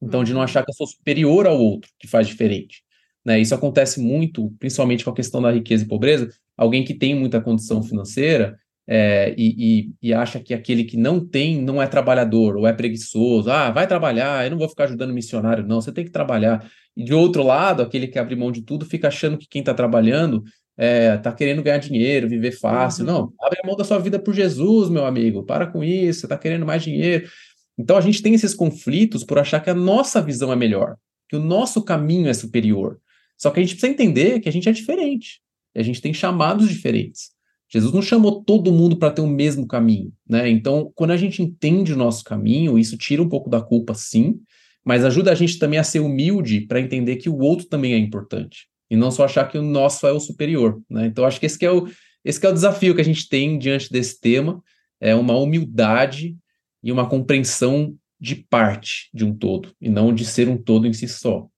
Então, 0.00 0.24
de 0.24 0.32
não 0.32 0.38
uhum. 0.38 0.44
achar 0.44 0.64
que 0.64 0.70
eu 0.70 0.74
sou 0.74 0.86
superior 0.86 1.46
ao 1.46 1.58
outro, 1.58 1.90
que 1.98 2.06
faz 2.06 2.26
diferente. 2.26 2.82
Né? 3.24 3.40
Isso 3.40 3.54
acontece 3.54 4.00
muito, 4.00 4.50
principalmente 4.58 5.04
com 5.04 5.10
a 5.10 5.14
questão 5.14 5.42
da 5.42 5.50
riqueza 5.50 5.84
e 5.84 5.88
pobreza. 5.88 6.30
Alguém 6.56 6.84
que 6.84 6.94
tem 6.94 7.14
muita 7.14 7.40
condição 7.40 7.82
financeira 7.82 8.56
é, 8.90 9.34
e, 9.36 9.90
e, 10.00 10.08
e, 10.08 10.14
acha 10.14 10.40
que 10.40 10.54
aquele 10.54 10.82
que 10.82 10.96
não 10.96 11.20
tem 11.20 11.60
não 11.60 11.80
é 11.80 11.86
trabalhador 11.86 12.56
ou 12.56 12.66
é 12.66 12.72
preguiçoso. 12.72 13.50
Ah, 13.50 13.70
vai 13.70 13.86
trabalhar, 13.86 14.46
eu 14.46 14.50
não 14.50 14.58
vou 14.58 14.68
ficar 14.68 14.84
ajudando 14.84 15.12
missionário, 15.12 15.66
não, 15.66 15.82
você 15.82 15.92
tem 15.92 16.06
que 16.06 16.10
trabalhar. 16.10 16.66
E 16.96 17.04
de 17.04 17.12
outro 17.12 17.42
lado, 17.42 17.82
aquele 17.82 18.08
que 18.08 18.18
abre 18.18 18.34
mão 18.34 18.50
de 18.50 18.62
tudo 18.62 18.86
fica 18.86 19.08
achando 19.08 19.36
que 19.36 19.46
quem 19.46 19.60
está 19.60 19.74
trabalhando 19.74 20.42
está 20.78 21.30
é, 21.30 21.34
querendo 21.34 21.62
ganhar 21.62 21.78
dinheiro, 21.78 22.28
viver 22.28 22.52
fácil. 22.52 23.04
Uhum. 23.04 23.12
Não, 23.12 23.32
abre 23.42 23.60
a 23.62 23.66
mão 23.66 23.76
da 23.76 23.84
sua 23.84 23.98
vida 23.98 24.18
por 24.18 24.32
Jesus, 24.32 24.88
meu 24.88 25.04
amigo, 25.04 25.44
para 25.44 25.66
com 25.66 25.84
isso, 25.84 26.20
você 26.20 26.26
está 26.26 26.38
querendo 26.38 26.64
mais 26.64 26.82
dinheiro. 26.82 27.28
Então 27.76 27.96
a 27.96 28.00
gente 28.00 28.22
tem 28.22 28.32
esses 28.32 28.54
conflitos 28.54 29.22
por 29.22 29.38
achar 29.38 29.60
que 29.60 29.68
a 29.68 29.74
nossa 29.74 30.22
visão 30.22 30.50
é 30.50 30.56
melhor, 30.56 30.96
que 31.28 31.36
o 31.36 31.40
nosso 31.40 31.84
caminho 31.84 32.28
é 32.28 32.32
superior. 32.32 32.98
Só 33.36 33.50
que 33.50 33.60
a 33.60 33.62
gente 33.62 33.74
precisa 33.74 33.92
entender 33.92 34.40
que 34.40 34.48
a 34.48 34.52
gente 34.52 34.68
é 34.68 34.72
diferente, 34.72 35.42
a 35.76 35.82
gente 35.82 36.00
tem 36.00 36.14
chamados 36.14 36.68
diferentes. 36.68 37.36
Jesus 37.70 37.92
não 37.92 38.00
chamou 38.00 38.42
todo 38.42 38.72
mundo 38.72 38.96
para 38.96 39.10
ter 39.10 39.20
o 39.20 39.26
mesmo 39.26 39.66
caminho, 39.66 40.12
né? 40.28 40.48
Então, 40.48 40.90
quando 40.94 41.10
a 41.10 41.16
gente 41.16 41.42
entende 41.42 41.92
o 41.92 41.96
nosso 41.96 42.24
caminho, 42.24 42.78
isso 42.78 42.96
tira 42.96 43.22
um 43.22 43.28
pouco 43.28 43.50
da 43.50 43.60
culpa, 43.60 43.94
sim, 43.94 44.40
mas 44.84 45.04
ajuda 45.04 45.30
a 45.30 45.34
gente 45.34 45.58
também 45.58 45.78
a 45.78 45.84
ser 45.84 46.00
humilde 46.00 46.62
para 46.62 46.80
entender 46.80 47.16
que 47.16 47.28
o 47.28 47.38
outro 47.38 47.66
também 47.66 47.92
é 47.92 47.98
importante 47.98 48.66
e 48.90 48.96
não 48.96 49.10
só 49.10 49.24
achar 49.24 49.46
que 49.46 49.58
o 49.58 49.62
nosso 49.62 50.06
é 50.06 50.12
o 50.12 50.20
superior, 50.20 50.80
né? 50.88 51.06
Então, 51.06 51.24
acho 51.24 51.38
que 51.38 51.46
esse 51.46 51.58
que 51.58 51.66
é 51.66 51.70
o 51.70 51.88
esse 52.24 52.40
que 52.40 52.46
é 52.46 52.50
o 52.50 52.54
desafio 52.54 52.94
que 52.94 53.00
a 53.00 53.04
gente 53.04 53.28
tem 53.28 53.58
diante 53.58 53.90
desse 53.90 54.20
tema, 54.20 54.62
é 55.00 55.14
uma 55.14 55.36
humildade 55.38 56.36
e 56.82 56.92
uma 56.92 57.08
compreensão 57.08 57.96
de 58.20 58.34
parte 58.34 59.08
de 59.14 59.24
um 59.24 59.34
todo, 59.34 59.72
e 59.80 59.88
não 59.88 60.12
de 60.12 60.24
ser 60.24 60.48
um 60.48 60.56
todo 60.56 60.86
em 60.86 60.92
si 60.92 61.06
só. 61.06 61.48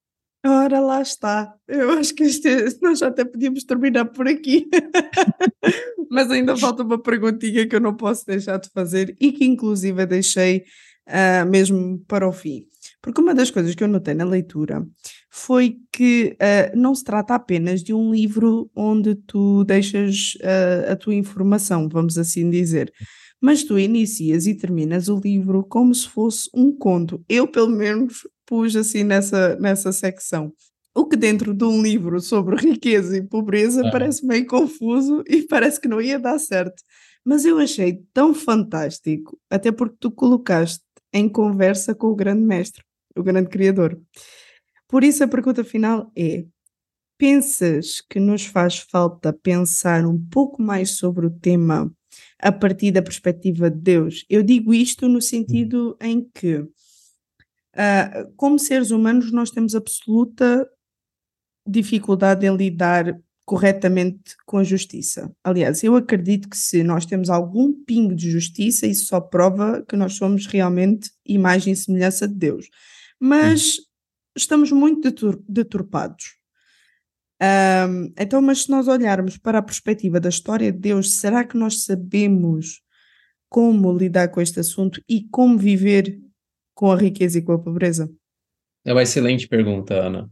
Ora, 0.45 0.81
lá 0.81 1.03
está. 1.03 1.55
Eu 1.69 1.91
acho 1.93 2.15
que 2.15 2.25
este, 2.25 2.49
nós 2.81 2.99
já 2.99 3.09
até 3.09 3.25
podíamos 3.25 3.65
terminar 3.65 4.07
por 4.07 4.27
aqui. 4.27 4.67
Mas 6.11 6.31
ainda 6.31 6.57
falta 6.57 6.83
uma 6.83 7.01
perguntinha 7.01 7.69
que 7.69 7.77
eu 7.77 7.81
não 7.81 7.95
posso 7.95 8.25
deixar 8.27 8.59
de 8.59 8.71
fazer 8.71 9.15
e 9.21 9.33
que, 9.33 9.45
inclusive, 9.45 10.07
deixei 10.07 10.65
uh, 11.09 11.49
mesmo 11.49 12.03
para 12.09 12.27
o 12.27 12.33
fim. 12.33 12.65
Porque 13.03 13.21
uma 13.21 13.35
das 13.35 13.51
coisas 13.51 13.75
que 13.75 13.85
eu 13.85 13.89
notei 13.89 14.15
na 14.15 14.25
leitura 14.25 14.87
foi 15.31 15.77
que 15.93 16.37
uh, 16.37 16.77
não 16.77 16.95
se 16.95 17.05
trata 17.05 17.35
apenas 17.35 17.83
de 17.83 17.93
um 17.93 18.13
livro 18.13 18.71
onde 18.75 19.15
tu 19.15 19.63
deixas 19.65 20.35
uh, 20.37 20.93
a 20.93 20.97
tua 20.97 21.15
informação, 21.15 21.89
vamos 21.89 22.17
assim 22.19 22.49
dizer, 22.51 22.93
mas 23.41 23.65
tu 23.65 23.79
inicias 23.79 24.47
e 24.47 24.55
terminas 24.55 25.09
o 25.09 25.19
livro 25.19 25.65
como 25.65 25.95
se 25.95 26.09
fosse 26.09 26.51
um 26.55 26.77
conto. 26.77 27.25
Eu, 27.29 27.47
pelo 27.47 27.71
menos, 27.71 28.27
pus 28.51 28.75
assim 28.75 29.05
nessa, 29.05 29.55
nessa 29.61 29.93
secção. 29.93 30.53
O 30.93 31.07
que 31.07 31.17
dentro 31.17 31.55
de 31.55 31.65
um 31.65 31.81
livro 31.81 32.21
sobre 32.21 32.57
riqueza 32.67 33.17
e 33.17 33.23
pobreza 33.23 33.89
parece 33.93 34.27
meio 34.27 34.45
confuso 34.45 35.23
e 35.29 35.43
parece 35.43 35.81
que 35.81 35.87
não 35.87 36.01
ia 36.01 36.19
dar 36.19 36.37
certo. 36.41 36.83
Mas 37.25 37.45
eu 37.45 37.59
achei 37.61 38.03
tão 38.13 38.35
fantástico, 38.35 39.39
até 39.49 39.71
porque 39.71 39.97
tu 40.01 40.11
colocaste 40.11 40.83
em 41.13 41.29
conversa 41.29 41.95
com 41.95 42.09
o 42.09 42.15
grande 42.17 42.43
mestre, 42.43 42.83
o 43.17 43.23
grande 43.23 43.49
criador. 43.49 43.97
Por 44.89 45.05
isso 45.05 45.23
a 45.23 45.29
pergunta 45.29 45.63
final 45.63 46.11
é: 46.17 46.45
pensas 47.17 48.01
que 48.01 48.19
nos 48.19 48.47
faz 48.47 48.79
falta 48.79 49.33
pensar 49.33 50.05
um 50.05 50.19
pouco 50.19 50.61
mais 50.61 50.97
sobre 50.97 51.27
o 51.27 51.31
tema 51.31 51.93
a 52.41 52.51
partir 52.51 52.91
da 52.91 53.03
perspectiva 53.03 53.71
de 53.71 53.79
Deus? 53.79 54.25
Eu 54.29 54.43
digo 54.43 54.75
isto 54.75 55.09
no 55.09 55.21
sentido 55.21 55.97
em 56.01 56.29
que 56.35 56.67
Uh, 57.75 58.33
como 58.37 58.59
seres 58.59 58.91
humanos, 58.91 59.31
nós 59.33 59.51
temos 59.51 59.75
absoluta 59.75 60.69
dificuldade 61.67 62.47
em 62.47 62.57
lidar 62.57 63.17
corretamente 63.45 64.37
com 64.47 64.59
a 64.59 64.65
justiça. 64.65 65.35
Aliás, 65.43 65.83
eu 65.83 65.97
acredito 65.97 66.49
que 66.49 66.57
se 66.57 66.85
nós 66.85 67.05
temos 67.05 67.29
algum 67.29 67.73
pingo 67.73 68.15
de 68.15 68.31
justiça, 68.31 68.87
isso 68.87 69.07
só 69.07 69.21
prova 69.21 69.85
que 69.89 69.97
nós 69.97 70.15
somos 70.15 70.47
realmente 70.47 71.11
imagem 71.27 71.73
e 71.73 71.77
semelhança 71.77 72.29
de 72.29 72.35
Deus. 72.35 72.69
Mas 73.19 73.79
estamos 74.37 74.71
muito 74.71 75.01
detur 75.01 75.43
deturpados. 75.49 76.37
Um, 77.43 78.13
então, 78.19 78.41
mas 78.41 78.63
se 78.63 78.71
nós 78.71 78.87
olharmos 78.87 79.37
para 79.37 79.59
a 79.59 79.63
perspectiva 79.63 80.21
da 80.21 80.29
história 80.29 80.71
de 80.71 80.79
Deus, 80.79 81.19
será 81.19 81.43
que 81.43 81.57
nós 81.57 81.85
sabemos 81.85 82.83
como 83.49 83.97
lidar 83.97 84.29
com 84.29 84.41
este 84.41 84.61
assunto 84.61 85.03
e 85.09 85.27
como 85.29 85.59
viver 85.59 86.21
com 86.81 86.91
a 86.91 86.97
riqueza 86.97 87.39
e 87.39 87.43
com 87.43 87.53
a 87.53 87.59
pobreza? 87.59 88.11
É 88.87 88.93
uma 88.95 89.03
excelente 89.03 89.47
pergunta, 89.47 89.93
Ana. 89.93 90.31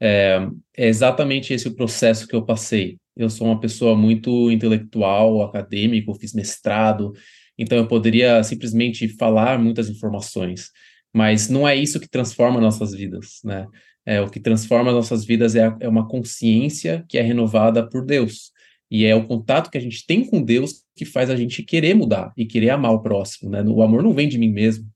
É, 0.00 0.48
é, 0.76 0.86
exatamente 0.86 1.52
esse 1.52 1.66
o 1.66 1.74
processo 1.74 2.28
que 2.28 2.36
eu 2.36 2.44
passei. 2.44 2.98
Eu 3.16 3.28
sou 3.28 3.48
uma 3.48 3.58
pessoa 3.58 3.96
muito 3.96 4.48
intelectual, 4.48 5.42
acadêmico, 5.42 6.14
fiz 6.14 6.32
mestrado, 6.32 7.12
então 7.58 7.76
eu 7.76 7.88
poderia 7.88 8.40
simplesmente 8.44 9.08
falar 9.08 9.58
muitas 9.58 9.88
informações, 9.88 10.70
mas 11.12 11.48
não 11.48 11.66
é 11.66 11.74
isso 11.74 11.98
que 11.98 12.08
transforma 12.08 12.60
nossas 12.60 12.94
vidas, 12.94 13.40
né? 13.42 13.66
É, 14.06 14.20
o 14.20 14.30
que 14.30 14.38
transforma 14.38 14.92
nossas 14.92 15.24
vidas 15.24 15.56
é, 15.56 15.66
a, 15.66 15.76
é 15.80 15.88
uma 15.88 16.06
consciência 16.06 17.04
que 17.08 17.18
é 17.18 17.22
renovada 17.22 17.84
por 17.88 18.06
Deus. 18.06 18.52
E 18.88 19.04
é 19.04 19.16
o 19.16 19.26
contato 19.26 19.68
que 19.68 19.76
a 19.76 19.80
gente 19.80 20.06
tem 20.06 20.24
com 20.24 20.40
Deus 20.40 20.84
que 20.94 21.04
faz 21.04 21.28
a 21.28 21.34
gente 21.34 21.60
querer 21.64 21.94
mudar 21.94 22.32
e 22.36 22.46
querer 22.46 22.70
amar 22.70 22.92
o 22.92 23.02
próximo, 23.02 23.50
né? 23.50 23.64
O 23.64 23.82
amor 23.82 24.00
não 24.00 24.14
vem 24.14 24.28
de 24.28 24.38
mim 24.38 24.52
mesmo, 24.52 24.88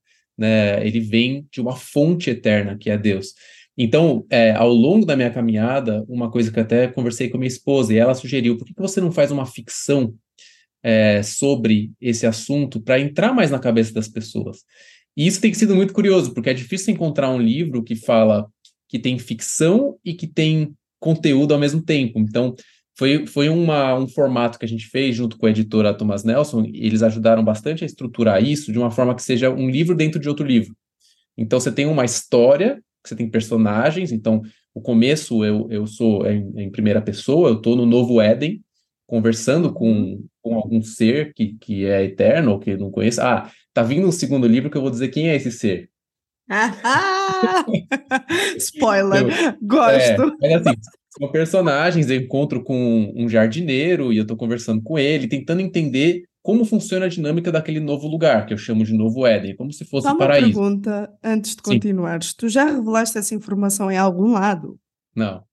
né? 0.42 0.84
Ele 0.84 0.98
vem 0.98 1.46
de 1.52 1.60
uma 1.60 1.76
fonte 1.76 2.28
eterna, 2.28 2.76
que 2.76 2.90
é 2.90 2.98
Deus. 2.98 3.32
Então, 3.78 4.26
é, 4.28 4.50
ao 4.50 4.72
longo 4.72 5.06
da 5.06 5.16
minha 5.16 5.30
caminhada, 5.30 6.04
uma 6.08 6.30
coisa 6.30 6.50
que 6.50 6.58
até 6.58 6.88
conversei 6.88 7.28
com 7.30 7.38
minha 7.38 7.46
esposa, 7.46 7.94
e 7.94 7.96
ela 7.96 8.14
sugeriu, 8.14 8.58
por 8.58 8.66
que, 8.66 8.74
que 8.74 8.82
você 8.82 9.00
não 9.00 9.12
faz 9.12 9.30
uma 9.30 9.46
ficção 9.46 10.12
é, 10.82 11.22
sobre 11.22 11.92
esse 12.00 12.26
assunto 12.26 12.80
para 12.80 12.98
entrar 12.98 13.32
mais 13.32 13.50
na 13.52 13.60
cabeça 13.60 13.94
das 13.94 14.08
pessoas? 14.08 14.58
E 15.16 15.26
isso 15.26 15.40
tem 15.40 15.54
sido 15.54 15.76
muito 15.76 15.94
curioso, 15.94 16.34
porque 16.34 16.50
é 16.50 16.54
difícil 16.54 16.92
encontrar 16.92 17.30
um 17.30 17.40
livro 17.40 17.84
que 17.84 17.94
fala 17.94 18.46
que 18.88 18.98
tem 18.98 19.18
ficção 19.18 19.96
e 20.04 20.12
que 20.12 20.26
tem 20.26 20.74
conteúdo 20.98 21.54
ao 21.54 21.60
mesmo 21.60 21.82
tempo. 21.82 22.18
Então, 22.18 22.54
foi, 22.94 23.26
foi 23.26 23.48
uma, 23.48 23.94
um 23.94 24.06
formato 24.06 24.58
que 24.58 24.64
a 24.64 24.68
gente 24.68 24.86
fez 24.86 25.16
junto 25.16 25.38
com 25.38 25.46
a 25.46 25.50
editora 25.50 25.94
Thomas 25.94 26.24
Nelson, 26.24 26.64
e 26.64 26.86
eles 26.86 27.02
ajudaram 27.02 27.42
bastante 27.42 27.84
a 27.84 27.86
estruturar 27.86 28.42
isso 28.42 28.70
de 28.70 28.78
uma 28.78 28.90
forma 28.90 29.14
que 29.14 29.22
seja 29.22 29.50
um 29.50 29.68
livro 29.68 29.94
dentro 29.94 30.20
de 30.20 30.28
outro 30.28 30.46
livro. 30.46 30.76
Então 31.36 31.58
você 31.58 31.72
tem 31.72 31.86
uma 31.86 32.04
história, 32.04 32.82
você 33.04 33.16
tem 33.16 33.28
personagens, 33.28 34.12
então 34.12 34.42
o 34.74 34.80
começo 34.80 35.44
eu, 35.44 35.66
eu 35.70 35.86
sou 35.86 36.26
em, 36.26 36.52
em 36.56 36.70
primeira 36.70 37.00
pessoa, 37.00 37.48
eu 37.48 37.56
estou 37.56 37.76
no 37.76 37.86
Novo 37.86 38.20
Éden, 38.20 38.62
conversando 39.06 39.72
com, 39.72 40.24
com 40.40 40.54
algum 40.54 40.82
ser 40.82 41.32
que, 41.34 41.56
que 41.60 41.86
é 41.86 42.04
eterno 42.04 42.52
ou 42.52 42.58
que 42.58 42.76
não 42.76 42.90
conheço. 42.90 43.20
Ah, 43.20 43.50
tá 43.72 43.82
vindo 43.82 44.06
um 44.06 44.12
segundo 44.12 44.46
livro 44.46 44.70
que 44.70 44.76
eu 44.76 44.82
vou 44.82 44.90
dizer 44.90 45.08
quem 45.08 45.28
é 45.28 45.36
esse 45.36 45.50
ser. 45.50 45.90
Spoiler, 48.56 49.56
gosto. 49.62 50.36
É, 50.42 50.58
mas 50.58 50.66
assim, 50.66 50.76
são 51.18 51.30
personagens, 51.30 52.08
eu 52.08 52.16
encontro 52.16 52.62
com 52.62 53.12
um 53.14 53.28
jardineiro 53.28 54.12
e 54.12 54.16
eu 54.16 54.26
tô 54.26 54.36
conversando 54.36 54.82
com 54.82 54.98
ele, 54.98 55.28
tentando 55.28 55.60
entender 55.60 56.22
como 56.42 56.64
funciona 56.64 57.04
a 57.06 57.08
dinâmica 57.08 57.52
daquele 57.52 57.78
novo 57.78 58.08
lugar, 58.08 58.46
que 58.46 58.54
eu 58.54 58.58
chamo 58.58 58.84
de 58.84 58.94
novo 58.94 59.26
Éden, 59.26 59.54
como 59.54 59.72
se 59.72 59.84
fosse 59.84 60.08
Só 60.08 60.14
o 60.14 60.18
paraíso. 60.18 60.46
uma 60.46 60.54
pergunta 60.54 61.12
antes 61.22 61.54
de 61.54 61.62
continuares. 61.62 62.34
Tu 62.34 62.48
já 62.48 62.64
revelaste 62.64 63.18
essa 63.18 63.34
informação 63.34 63.90
em 63.90 63.96
algum 63.96 64.32
lado? 64.32 64.78
Não. 65.14 65.44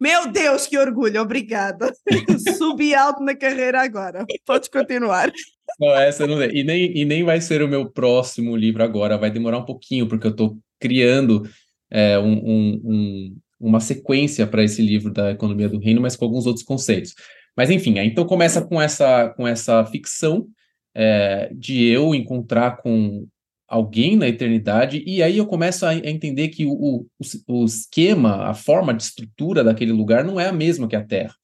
Meu 0.00 0.30
Deus, 0.30 0.66
que 0.66 0.78
orgulho, 0.78 1.20
obrigada. 1.20 1.92
Subi 2.56 2.94
alto 2.94 3.22
na 3.22 3.34
carreira 3.34 3.82
agora. 3.82 4.24
Podes 4.46 4.68
continuar. 4.68 5.30
Não, 5.78 5.92
essa 5.94 6.26
não 6.26 6.40
é. 6.40 6.50
E 6.52 6.62
nem, 6.62 6.96
e 6.96 7.04
nem 7.04 7.24
vai 7.24 7.40
ser 7.40 7.62
o 7.62 7.68
meu 7.68 7.90
próximo 7.90 8.56
livro 8.56 8.82
agora, 8.82 9.18
vai 9.18 9.30
demorar 9.30 9.58
um 9.58 9.64
pouquinho, 9.64 10.06
porque 10.06 10.26
eu 10.26 10.30
estou 10.30 10.56
criando 10.78 11.42
é, 11.90 12.18
um, 12.18 12.32
um, 12.32 13.36
uma 13.60 13.80
sequência 13.80 14.46
para 14.46 14.64
esse 14.64 14.80
livro 14.80 15.12
da 15.12 15.30
economia 15.30 15.68
do 15.68 15.78
reino, 15.78 16.00
mas 16.00 16.16
com 16.16 16.24
alguns 16.24 16.46
outros 16.46 16.64
conceitos. 16.64 17.14
Mas 17.56 17.70
enfim, 17.70 17.98
então 17.98 18.24
começa 18.24 18.62
com 18.62 18.80
essa, 18.80 19.28
com 19.30 19.46
essa 19.46 19.84
ficção 19.84 20.46
é, 20.94 21.50
de 21.54 21.84
eu 21.84 22.14
encontrar 22.14 22.78
com 22.78 23.26
alguém 23.68 24.16
na 24.16 24.26
eternidade, 24.26 25.02
e 25.06 25.22
aí 25.22 25.38
eu 25.38 25.46
começo 25.46 25.86
a, 25.86 25.94
entender 25.94 26.48
que 26.48 26.66
o, 26.66 26.72
o, 26.72 27.06
o 27.46 27.64
esquema, 27.64 28.48
a 28.48 28.54
forma 28.54 28.92
de 28.92 29.04
estrutura 29.04 29.62
daquele 29.62 29.92
lugar 29.92 30.24
não 30.24 30.40
é 30.40 30.48
a 30.48 30.52
mesma 30.52 30.88
que 30.88 30.96
a 30.96 31.04
Terra. 31.04 31.34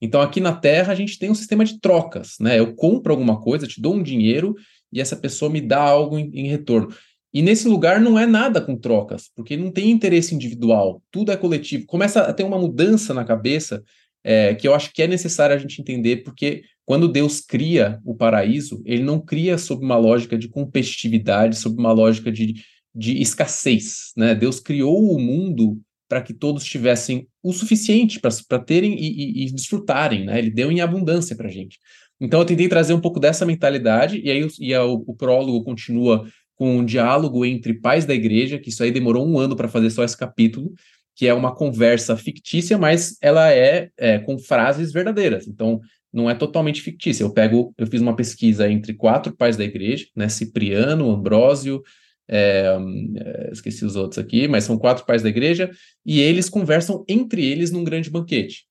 Então, 0.00 0.20
aqui 0.20 0.40
na 0.40 0.54
Terra, 0.54 0.92
a 0.92 0.94
gente 0.94 1.18
tem 1.18 1.30
um 1.30 1.34
sistema 1.34 1.64
de 1.64 1.80
trocas, 1.80 2.36
né? 2.40 2.58
Eu 2.58 2.74
compro 2.74 3.12
alguma 3.12 3.40
coisa, 3.40 3.66
te 3.66 3.80
dou 3.80 3.94
um 3.94 4.02
dinheiro 4.02 4.54
e 4.92 5.00
essa 5.00 5.16
pessoa 5.16 5.50
me 5.50 5.60
dá 5.60 5.80
algo 5.80 6.18
em, 6.18 6.30
em, 6.32 6.48
retorno. 6.48 6.88
E 7.34 7.42
nesse 7.42 7.66
lugar 7.66 8.00
não 8.00 8.16
é 8.16 8.26
nada 8.26 8.60
com 8.60 8.76
trocas, 8.76 9.28
porque 9.34 9.56
não 9.56 9.72
tem 9.72 9.90
interesse 9.90 10.34
individual, 10.36 11.02
tudo 11.10 11.32
é 11.32 11.36
coletivo. 11.36 11.84
Começa 11.84 12.20
a 12.20 12.32
ter 12.32 12.44
uma 12.44 12.58
mudança 12.58 13.12
na 13.12 13.24
cabeça 13.24 13.82
é, 14.22 14.54
que 14.54 14.68
eu 14.68 14.72
acho 14.74 14.92
que 14.92 15.02
é 15.02 15.08
necessário 15.08 15.54
a 15.54 15.58
gente 15.58 15.80
entender, 15.80 16.22
porque 16.22 16.62
quando 16.86 17.08
Deus 17.08 17.40
cria 17.40 18.00
o 18.04 18.14
paraíso, 18.14 18.80
ele 18.84 19.02
não 19.02 19.18
cria 19.18 19.58
sob 19.58 19.84
uma 19.84 19.96
lógica 19.96 20.38
de 20.38 20.48
competitividade, 20.48 21.58
sob 21.58 21.76
uma 21.76 21.92
lógica 21.92 22.30
de, 22.30 22.54
de 22.94 23.20
escassez. 23.20 24.12
Né? 24.16 24.34
Deus 24.34 24.60
criou 24.60 25.10
o 25.10 25.18
mundo 25.18 25.80
para 26.08 26.22
que 26.22 26.32
todos 26.32 26.64
tivessem 26.64 27.26
o 27.42 27.52
suficiente 27.52 28.20
para 28.20 28.58
terem 28.60 28.94
e, 28.94 29.08
e, 29.08 29.46
e, 29.46 29.52
desfrutarem. 29.52 30.26
Né? 30.26 30.38
Ele 30.38 30.50
deu 30.50 30.70
em 30.70 30.80
abundância 30.80 31.34
para 31.34 31.48
a 31.48 31.50
gente. 31.50 31.78
Então 32.20 32.40
eu 32.40 32.46
tentei 32.46 32.68
trazer 32.68 32.94
um 32.94 33.00
pouco 33.00 33.18
dessa 33.18 33.44
mentalidade, 33.44 34.20
e 34.22 34.30
aí 34.30 34.46
e 34.60 34.72
a, 34.72 34.84
o, 34.84 35.02
o 35.06 35.16
prólogo 35.16 35.64
continua 35.64 36.24
com 36.54 36.78
um 36.78 36.84
diálogo 36.84 37.44
entre 37.44 37.74
pais 37.74 38.04
da 38.04 38.14
igreja, 38.14 38.58
que 38.58 38.68
isso 38.68 38.82
aí 38.82 38.90
demorou 38.90 39.26
um 39.26 39.38
ano 39.38 39.56
para 39.56 39.68
fazer 39.68 39.90
só 39.90 40.04
esse 40.04 40.16
capítulo, 40.16 40.72
que 41.16 41.26
é 41.26 41.34
uma 41.34 41.54
conversa 41.54 42.16
fictícia, 42.16 42.76
mas 42.76 43.16
ela 43.20 43.50
é, 43.52 43.90
é, 43.96 44.18
com 44.18 44.38
frases 44.38 44.92
verdadeiras. 44.92 45.46
Então, 45.46 45.80
não 46.12 46.30
é 46.30 46.34
totalmente 46.34 46.80
fictícia. 46.80 47.24
Eu 47.24 47.32
pego, 47.32 47.74
eu 47.76 47.86
fiz 47.86 48.00
uma 48.00 48.14
pesquisa 48.14 48.70
entre 48.70 48.94
quatro 48.94 49.34
pais 49.36 49.56
da 49.56 49.64
igreja, 49.64 50.06
né? 50.14 50.28
Cipriano, 50.28 51.10
Ambrósio, 51.10 51.82
é, 52.28 52.76
é, 53.16 53.50
esqueci 53.52 53.84
os 53.84 53.96
outros 53.96 54.18
aqui, 54.18 54.48
mas 54.48 54.64
são 54.64 54.78
quatro 54.78 55.04
pais 55.04 55.22
da 55.22 55.28
igreja, 55.28 55.70
e 56.06 56.20
eles 56.20 56.48
conversam 56.48 57.04
entre 57.08 57.44
eles 57.44 57.70
num 57.70 57.84
grande 57.84 58.10
banquete. 58.10 58.64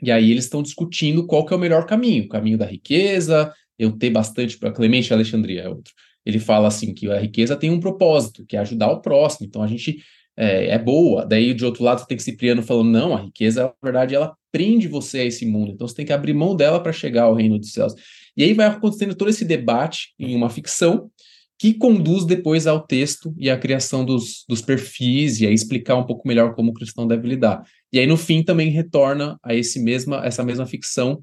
E 0.00 0.10
aí 0.10 0.30
eles 0.30 0.44
estão 0.44 0.62
discutindo 0.62 1.26
qual 1.26 1.44
que 1.44 1.52
é 1.52 1.56
o 1.56 1.60
melhor 1.60 1.86
caminho, 1.86 2.24
o 2.24 2.28
caminho 2.28 2.58
da 2.58 2.66
riqueza, 2.66 3.52
eu 3.78 3.92
ter 3.92 4.10
bastante 4.10 4.58
Clemente 4.58 5.12
Alexandria 5.12 5.62
é 5.62 5.68
outro. 5.68 5.92
Ele 6.24 6.38
fala 6.38 6.68
assim 6.68 6.94
que 6.94 7.10
a 7.10 7.18
riqueza 7.18 7.56
tem 7.56 7.70
um 7.70 7.80
propósito, 7.80 8.44
que 8.46 8.56
é 8.56 8.60
ajudar 8.60 8.90
o 8.90 9.00
próximo. 9.00 9.46
Então 9.46 9.62
a 9.62 9.66
gente 9.66 9.98
é, 10.36 10.68
é, 10.68 10.78
boa. 10.78 11.26
Daí, 11.26 11.54
de 11.54 11.64
outro 11.64 11.84
lado, 11.84 12.06
tem 12.06 12.18
Cipriano 12.18 12.62
falando, 12.62 12.90
não, 12.90 13.14
a 13.14 13.20
riqueza, 13.20 13.64
na 13.64 13.72
verdade, 13.82 14.14
ela 14.14 14.34
prende 14.50 14.88
você 14.88 15.20
a 15.20 15.24
esse 15.24 15.46
mundo. 15.46 15.72
Então, 15.72 15.86
você 15.86 15.94
tem 15.94 16.06
que 16.06 16.12
abrir 16.12 16.34
mão 16.34 16.56
dela 16.56 16.80
para 16.80 16.92
chegar 16.92 17.24
ao 17.24 17.34
reino 17.34 17.58
dos 17.58 17.72
céus. 17.72 17.94
E 18.36 18.42
aí 18.42 18.54
vai 18.54 18.66
acontecendo 18.66 19.14
todo 19.14 19.28
esse 19.28 19.44
debate 19.44 20.14
em 20.18 20.34
uma 20.34 20.48
ficção 20.48 21.10
que 21.58 21.74
conduz 21.74 22.24
depois 22.24 22.66
ao 22.66 22.84
texto 22.84 23.32
e 23.38 23.48
à 23.48 23.56
criação 23.56 24.04
dos, 24.04 24.44
dos 24.48 24.60
perfis 24.60 25.40
e 25.40 25.46
a 25.46 25.50
explicar 25.50 25.96
um 25.96 26.04
pouco 26.04 26.26
melhor 26.26 26.54
como 26.54 26.70
o 26.70 26.74
cristão 26.74 27.06
deve 27.06 27.28
lidar. 27.28 27.62
E 27.92 27.98
aí, 27.98 28.06
no 28.06 28.16
fim, 28.16 28.42
também 28.42 28.70
retorna 28.70 29.38
a 29.42 29.54
esse 29.54 29.78
mesma, 29.80 30.24
essa 30.24 30.42
mesma 30.42 30.66
ficção. 30.66 31.22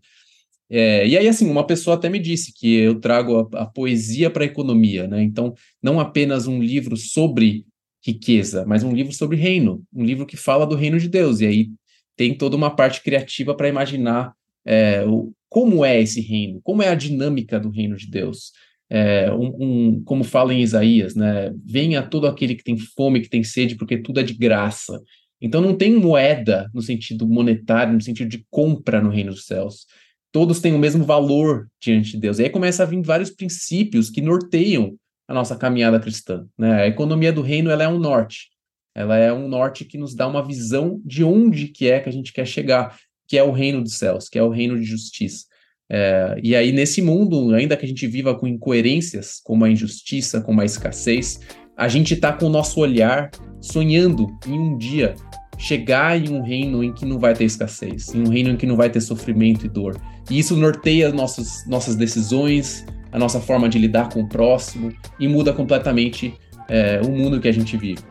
É, 0.69 1.08
e 1.08 1.17
aí, 1.17 1.27
assim, 1.27 1.49
uma 1.49 1.65
pessoa 1.65 1.95
até 1.95 2.10
me 2.10 2.19
disse 2.19 2.53
que 2.53 2.75
eu 2.75 2.99
trago 2.99 3.49
a, 3.53 3.63
a 3.63 3.65
poesia 3.65 4.29
para 4.29 4.43
a 4.43 4.47
economia, 4.47 5.08
né? 5.08 5.23
Então, 5.23 5.53
não 5.82 5.99
apenas 5.99 6.45
um 6.45 6.62
livro 6.62 6.95
sobre 6.95 7.65
riqueza, 8.05 8.65
mas 8.67 8.84
um 8.84 8.93
livro 8.93 9.12
sobre 9.13 9.36
reino, 9.36 9.84
um 9.93 10.03
livro 10.03 10.25
que 10.25 10.38
fala 10.38 10.65
do 10.65 10.75
reino 10.75 10.99
de 10.99 11.10
Deus. 11.10 11.41
E 11.41 11.45
aí 11.47 11.69
tem 12.15 12.34
toda 12.36 12.55
uma 12.55 12.75
parte 12.75 13.01
criativa 13.01 13.55
para 13.55 13.67
imaginar 13.67 14.34
é, 14.65 15.03
o, 15.05 15.32
como 15.49 15.84
é 15.84 15.99
esse 15.99 16.21
reino, 16.21 16.60
como 16.63 16.84
é 16.84 16.89
a 16.89 16.95
dinâmica 16.95 17.60
do 17.60 17.69
reino 17.69 17.95
de 17.95 18.08
Deus. 18.08 18.51
É, 18.91 19.32
um, 19.32 19.55
um, 19.60 20.03
como 20.03 20.23
fala 20.23 20.53
em 20.53 20.62
Isaías, 20.62 21.15
né? 21.15 21.51
Venha 21.65 22.01
todo 22.01 22.27
aquele 22.27 22.55
que 22.55 22.63
tem 22.63 22.77
fome, 22.77 23.21
que 23.21 23.29
tem 23.29 23.43
sede, 23.43 23.75
porque 23.75 23.97
tudo 23.97 24.19
é 24.19 24.23
de 24.23 24.34
graça. 24.34 24.99
Então 25.41 25.62
não 25.62 25.75
tem 25.75 25.93
moeda 25.95 26.69
no 26.73 26.82
sentido 26.82 27.27
monetário, 27.27 27.93
no 27.93 28.01
sentido 28.01 28.29
de 28.29 28.45
compra 28.49 29.01
no 29.01 29.10
reino 29.10 29.32
dos 29.32 29.45
céus. 29.45 29.86
Todos 30.31 30.59
têm 30.59 30.73
o 30.73 30.79
mesmo 30.79 31.03
valor 31.03 31.67
diante 31.81 32.11
de 32.11 32.17
Deus. 32.17 32.39
E 32.39 32.43
aí 32.43 32.49
começa 32.49 32.83
a 32.83 32.85
vir 32.85 33.01
vários 33.01 33.31
princípios 33.31 34.09
que 34.09 34.21
norteiam 34.21 34.95
a 35.27 35.33
nossa 35.33 35.55
caminhada 35.55 35.99
cristã. 35.99 36.45
Né? 36.57 36.83
A 36.83 36.87
economia 36.87 37.33
do 37.33 37.41
reino 37.41 37.69
ela 37.69 37.83
é 37.83 37.87
um 37.87 37.99
norte. 37.99 38.49
Ela 38.95 39.17
é 39.17 39.31
um 39.31 39.47
norte 39.47 39.85
que 39.85 39.97
nos 39.97 40.15
dá 40.15 40.27
uma 40.27 40.45
visão 40.45 41.01
de 41.05 41.23
onde 41.23 41.67
que 41.67 41.87
é 41.87 41.99
que 41.99 42.09
a 42.09 42.11
gente 42.11 42.33
quer 42.33 42.45
chegar, 42.45 42.97
que 43.27 43.37
é 43.37 43.43
o 43.43 43.51
reino 43.51 43.81
dos 43.81 43.97
céus, 43.97 44.27
que 44.27 44.37
é 44.37 44.43
o 44.43 44.49
reino 44.49 44.77
de 44.77 44.83
justiça. 44.83 45.45
É, 45.91 46.39
e 46.43 46.55
aí, 46.55 46.71
nesse 46.71 47.01
mundo, 47.01 47.53
ainda 47.53 47.75
que 47.75 47.85
a 47.85 47.87
gente 47.87 48.05
viva 48.05 48.37
com 48.37 48.47
incoerências, 48.47 49.39
como 49.43 49.65
a 49.65 49.69
injustiça, 49.69 50.41
como 50.41 50.61
a 50.61 50.65
escassez, 50.65 51.39
a 51.75 51.87
gente 51.87 52.13
está 52.13 52.33
com 52.33 52.45
o 52.45 52.49
nosso 52.49 52.79
olhar 52.79 53.31
sonhando 53.61 54.27
em 54.47 54.59
um 54.59 54.77
dia 54.77 55.15
chegar 55.59 56.17
em 56.17 56.33
um 56.33 56.41
reino 56.41 56.83
em 56.83 56.93
que 56.93 57.05
não 57.05 57.19
vai 57.19 57.33
ter 57.33 57.43
escassez, 57.43 58.15
em 58.15 58.21
um 58.21 58.29
reino 58.29 58.51
em 58.51 58.55
que 58.55 58.65
não 58.65 58.77
vai 58.77 58.89
ter 58.89 59.01
sofrimento 59.01 59.65
e 59.65 59.69
dor. 59.69 59.99
E 60.29 60.39
isso 60.39 60.55
norteia 60.55 61.11
nossos, 61.11 61.65
nossas 61.65 61.95
decisões, 61.95 62.85
a 63.11 63.17
nossa 63.17 63.39
forma 63.39 63.67
de 63.67 63.79
lidar 63.79 64.09
com 64.09 64.21
o 64.21 64.27
próximo 64.27 64.93
e 65.19 65.27
muda 65.27 65.51
completamente 65.51 66.33
é, 66.67 67.01
o 67.03 67.09
mundo 67.09 67.39
que 67.39 67.47
a 67.47 67.51
gente 67.51 67.75
vive. 67.75 68.03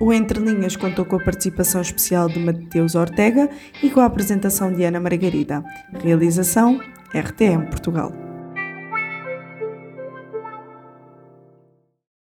O 0.00 0.12
Entre 0.12 0.40
Linhas 0.40 0.76
contou 0.76 1.04
com 1.04 1.16
a 1.16 1.20
participação 1.22 1.82
especial 1.82 2.26
de 2.26 2.38
Mateus 2.40 2.94
Ortega 2.94 3.50
e 3.82 3.90
com 3.90 4.00
a 4.00 4.06
apresentação 4.06 4.72
de 4.72 4.82
Ana 4.82 4.98
Margarida. 4.98 5.62
Realização 6.02 6.80
RTM 7.14 7.66
Portugal. 7.68 8.29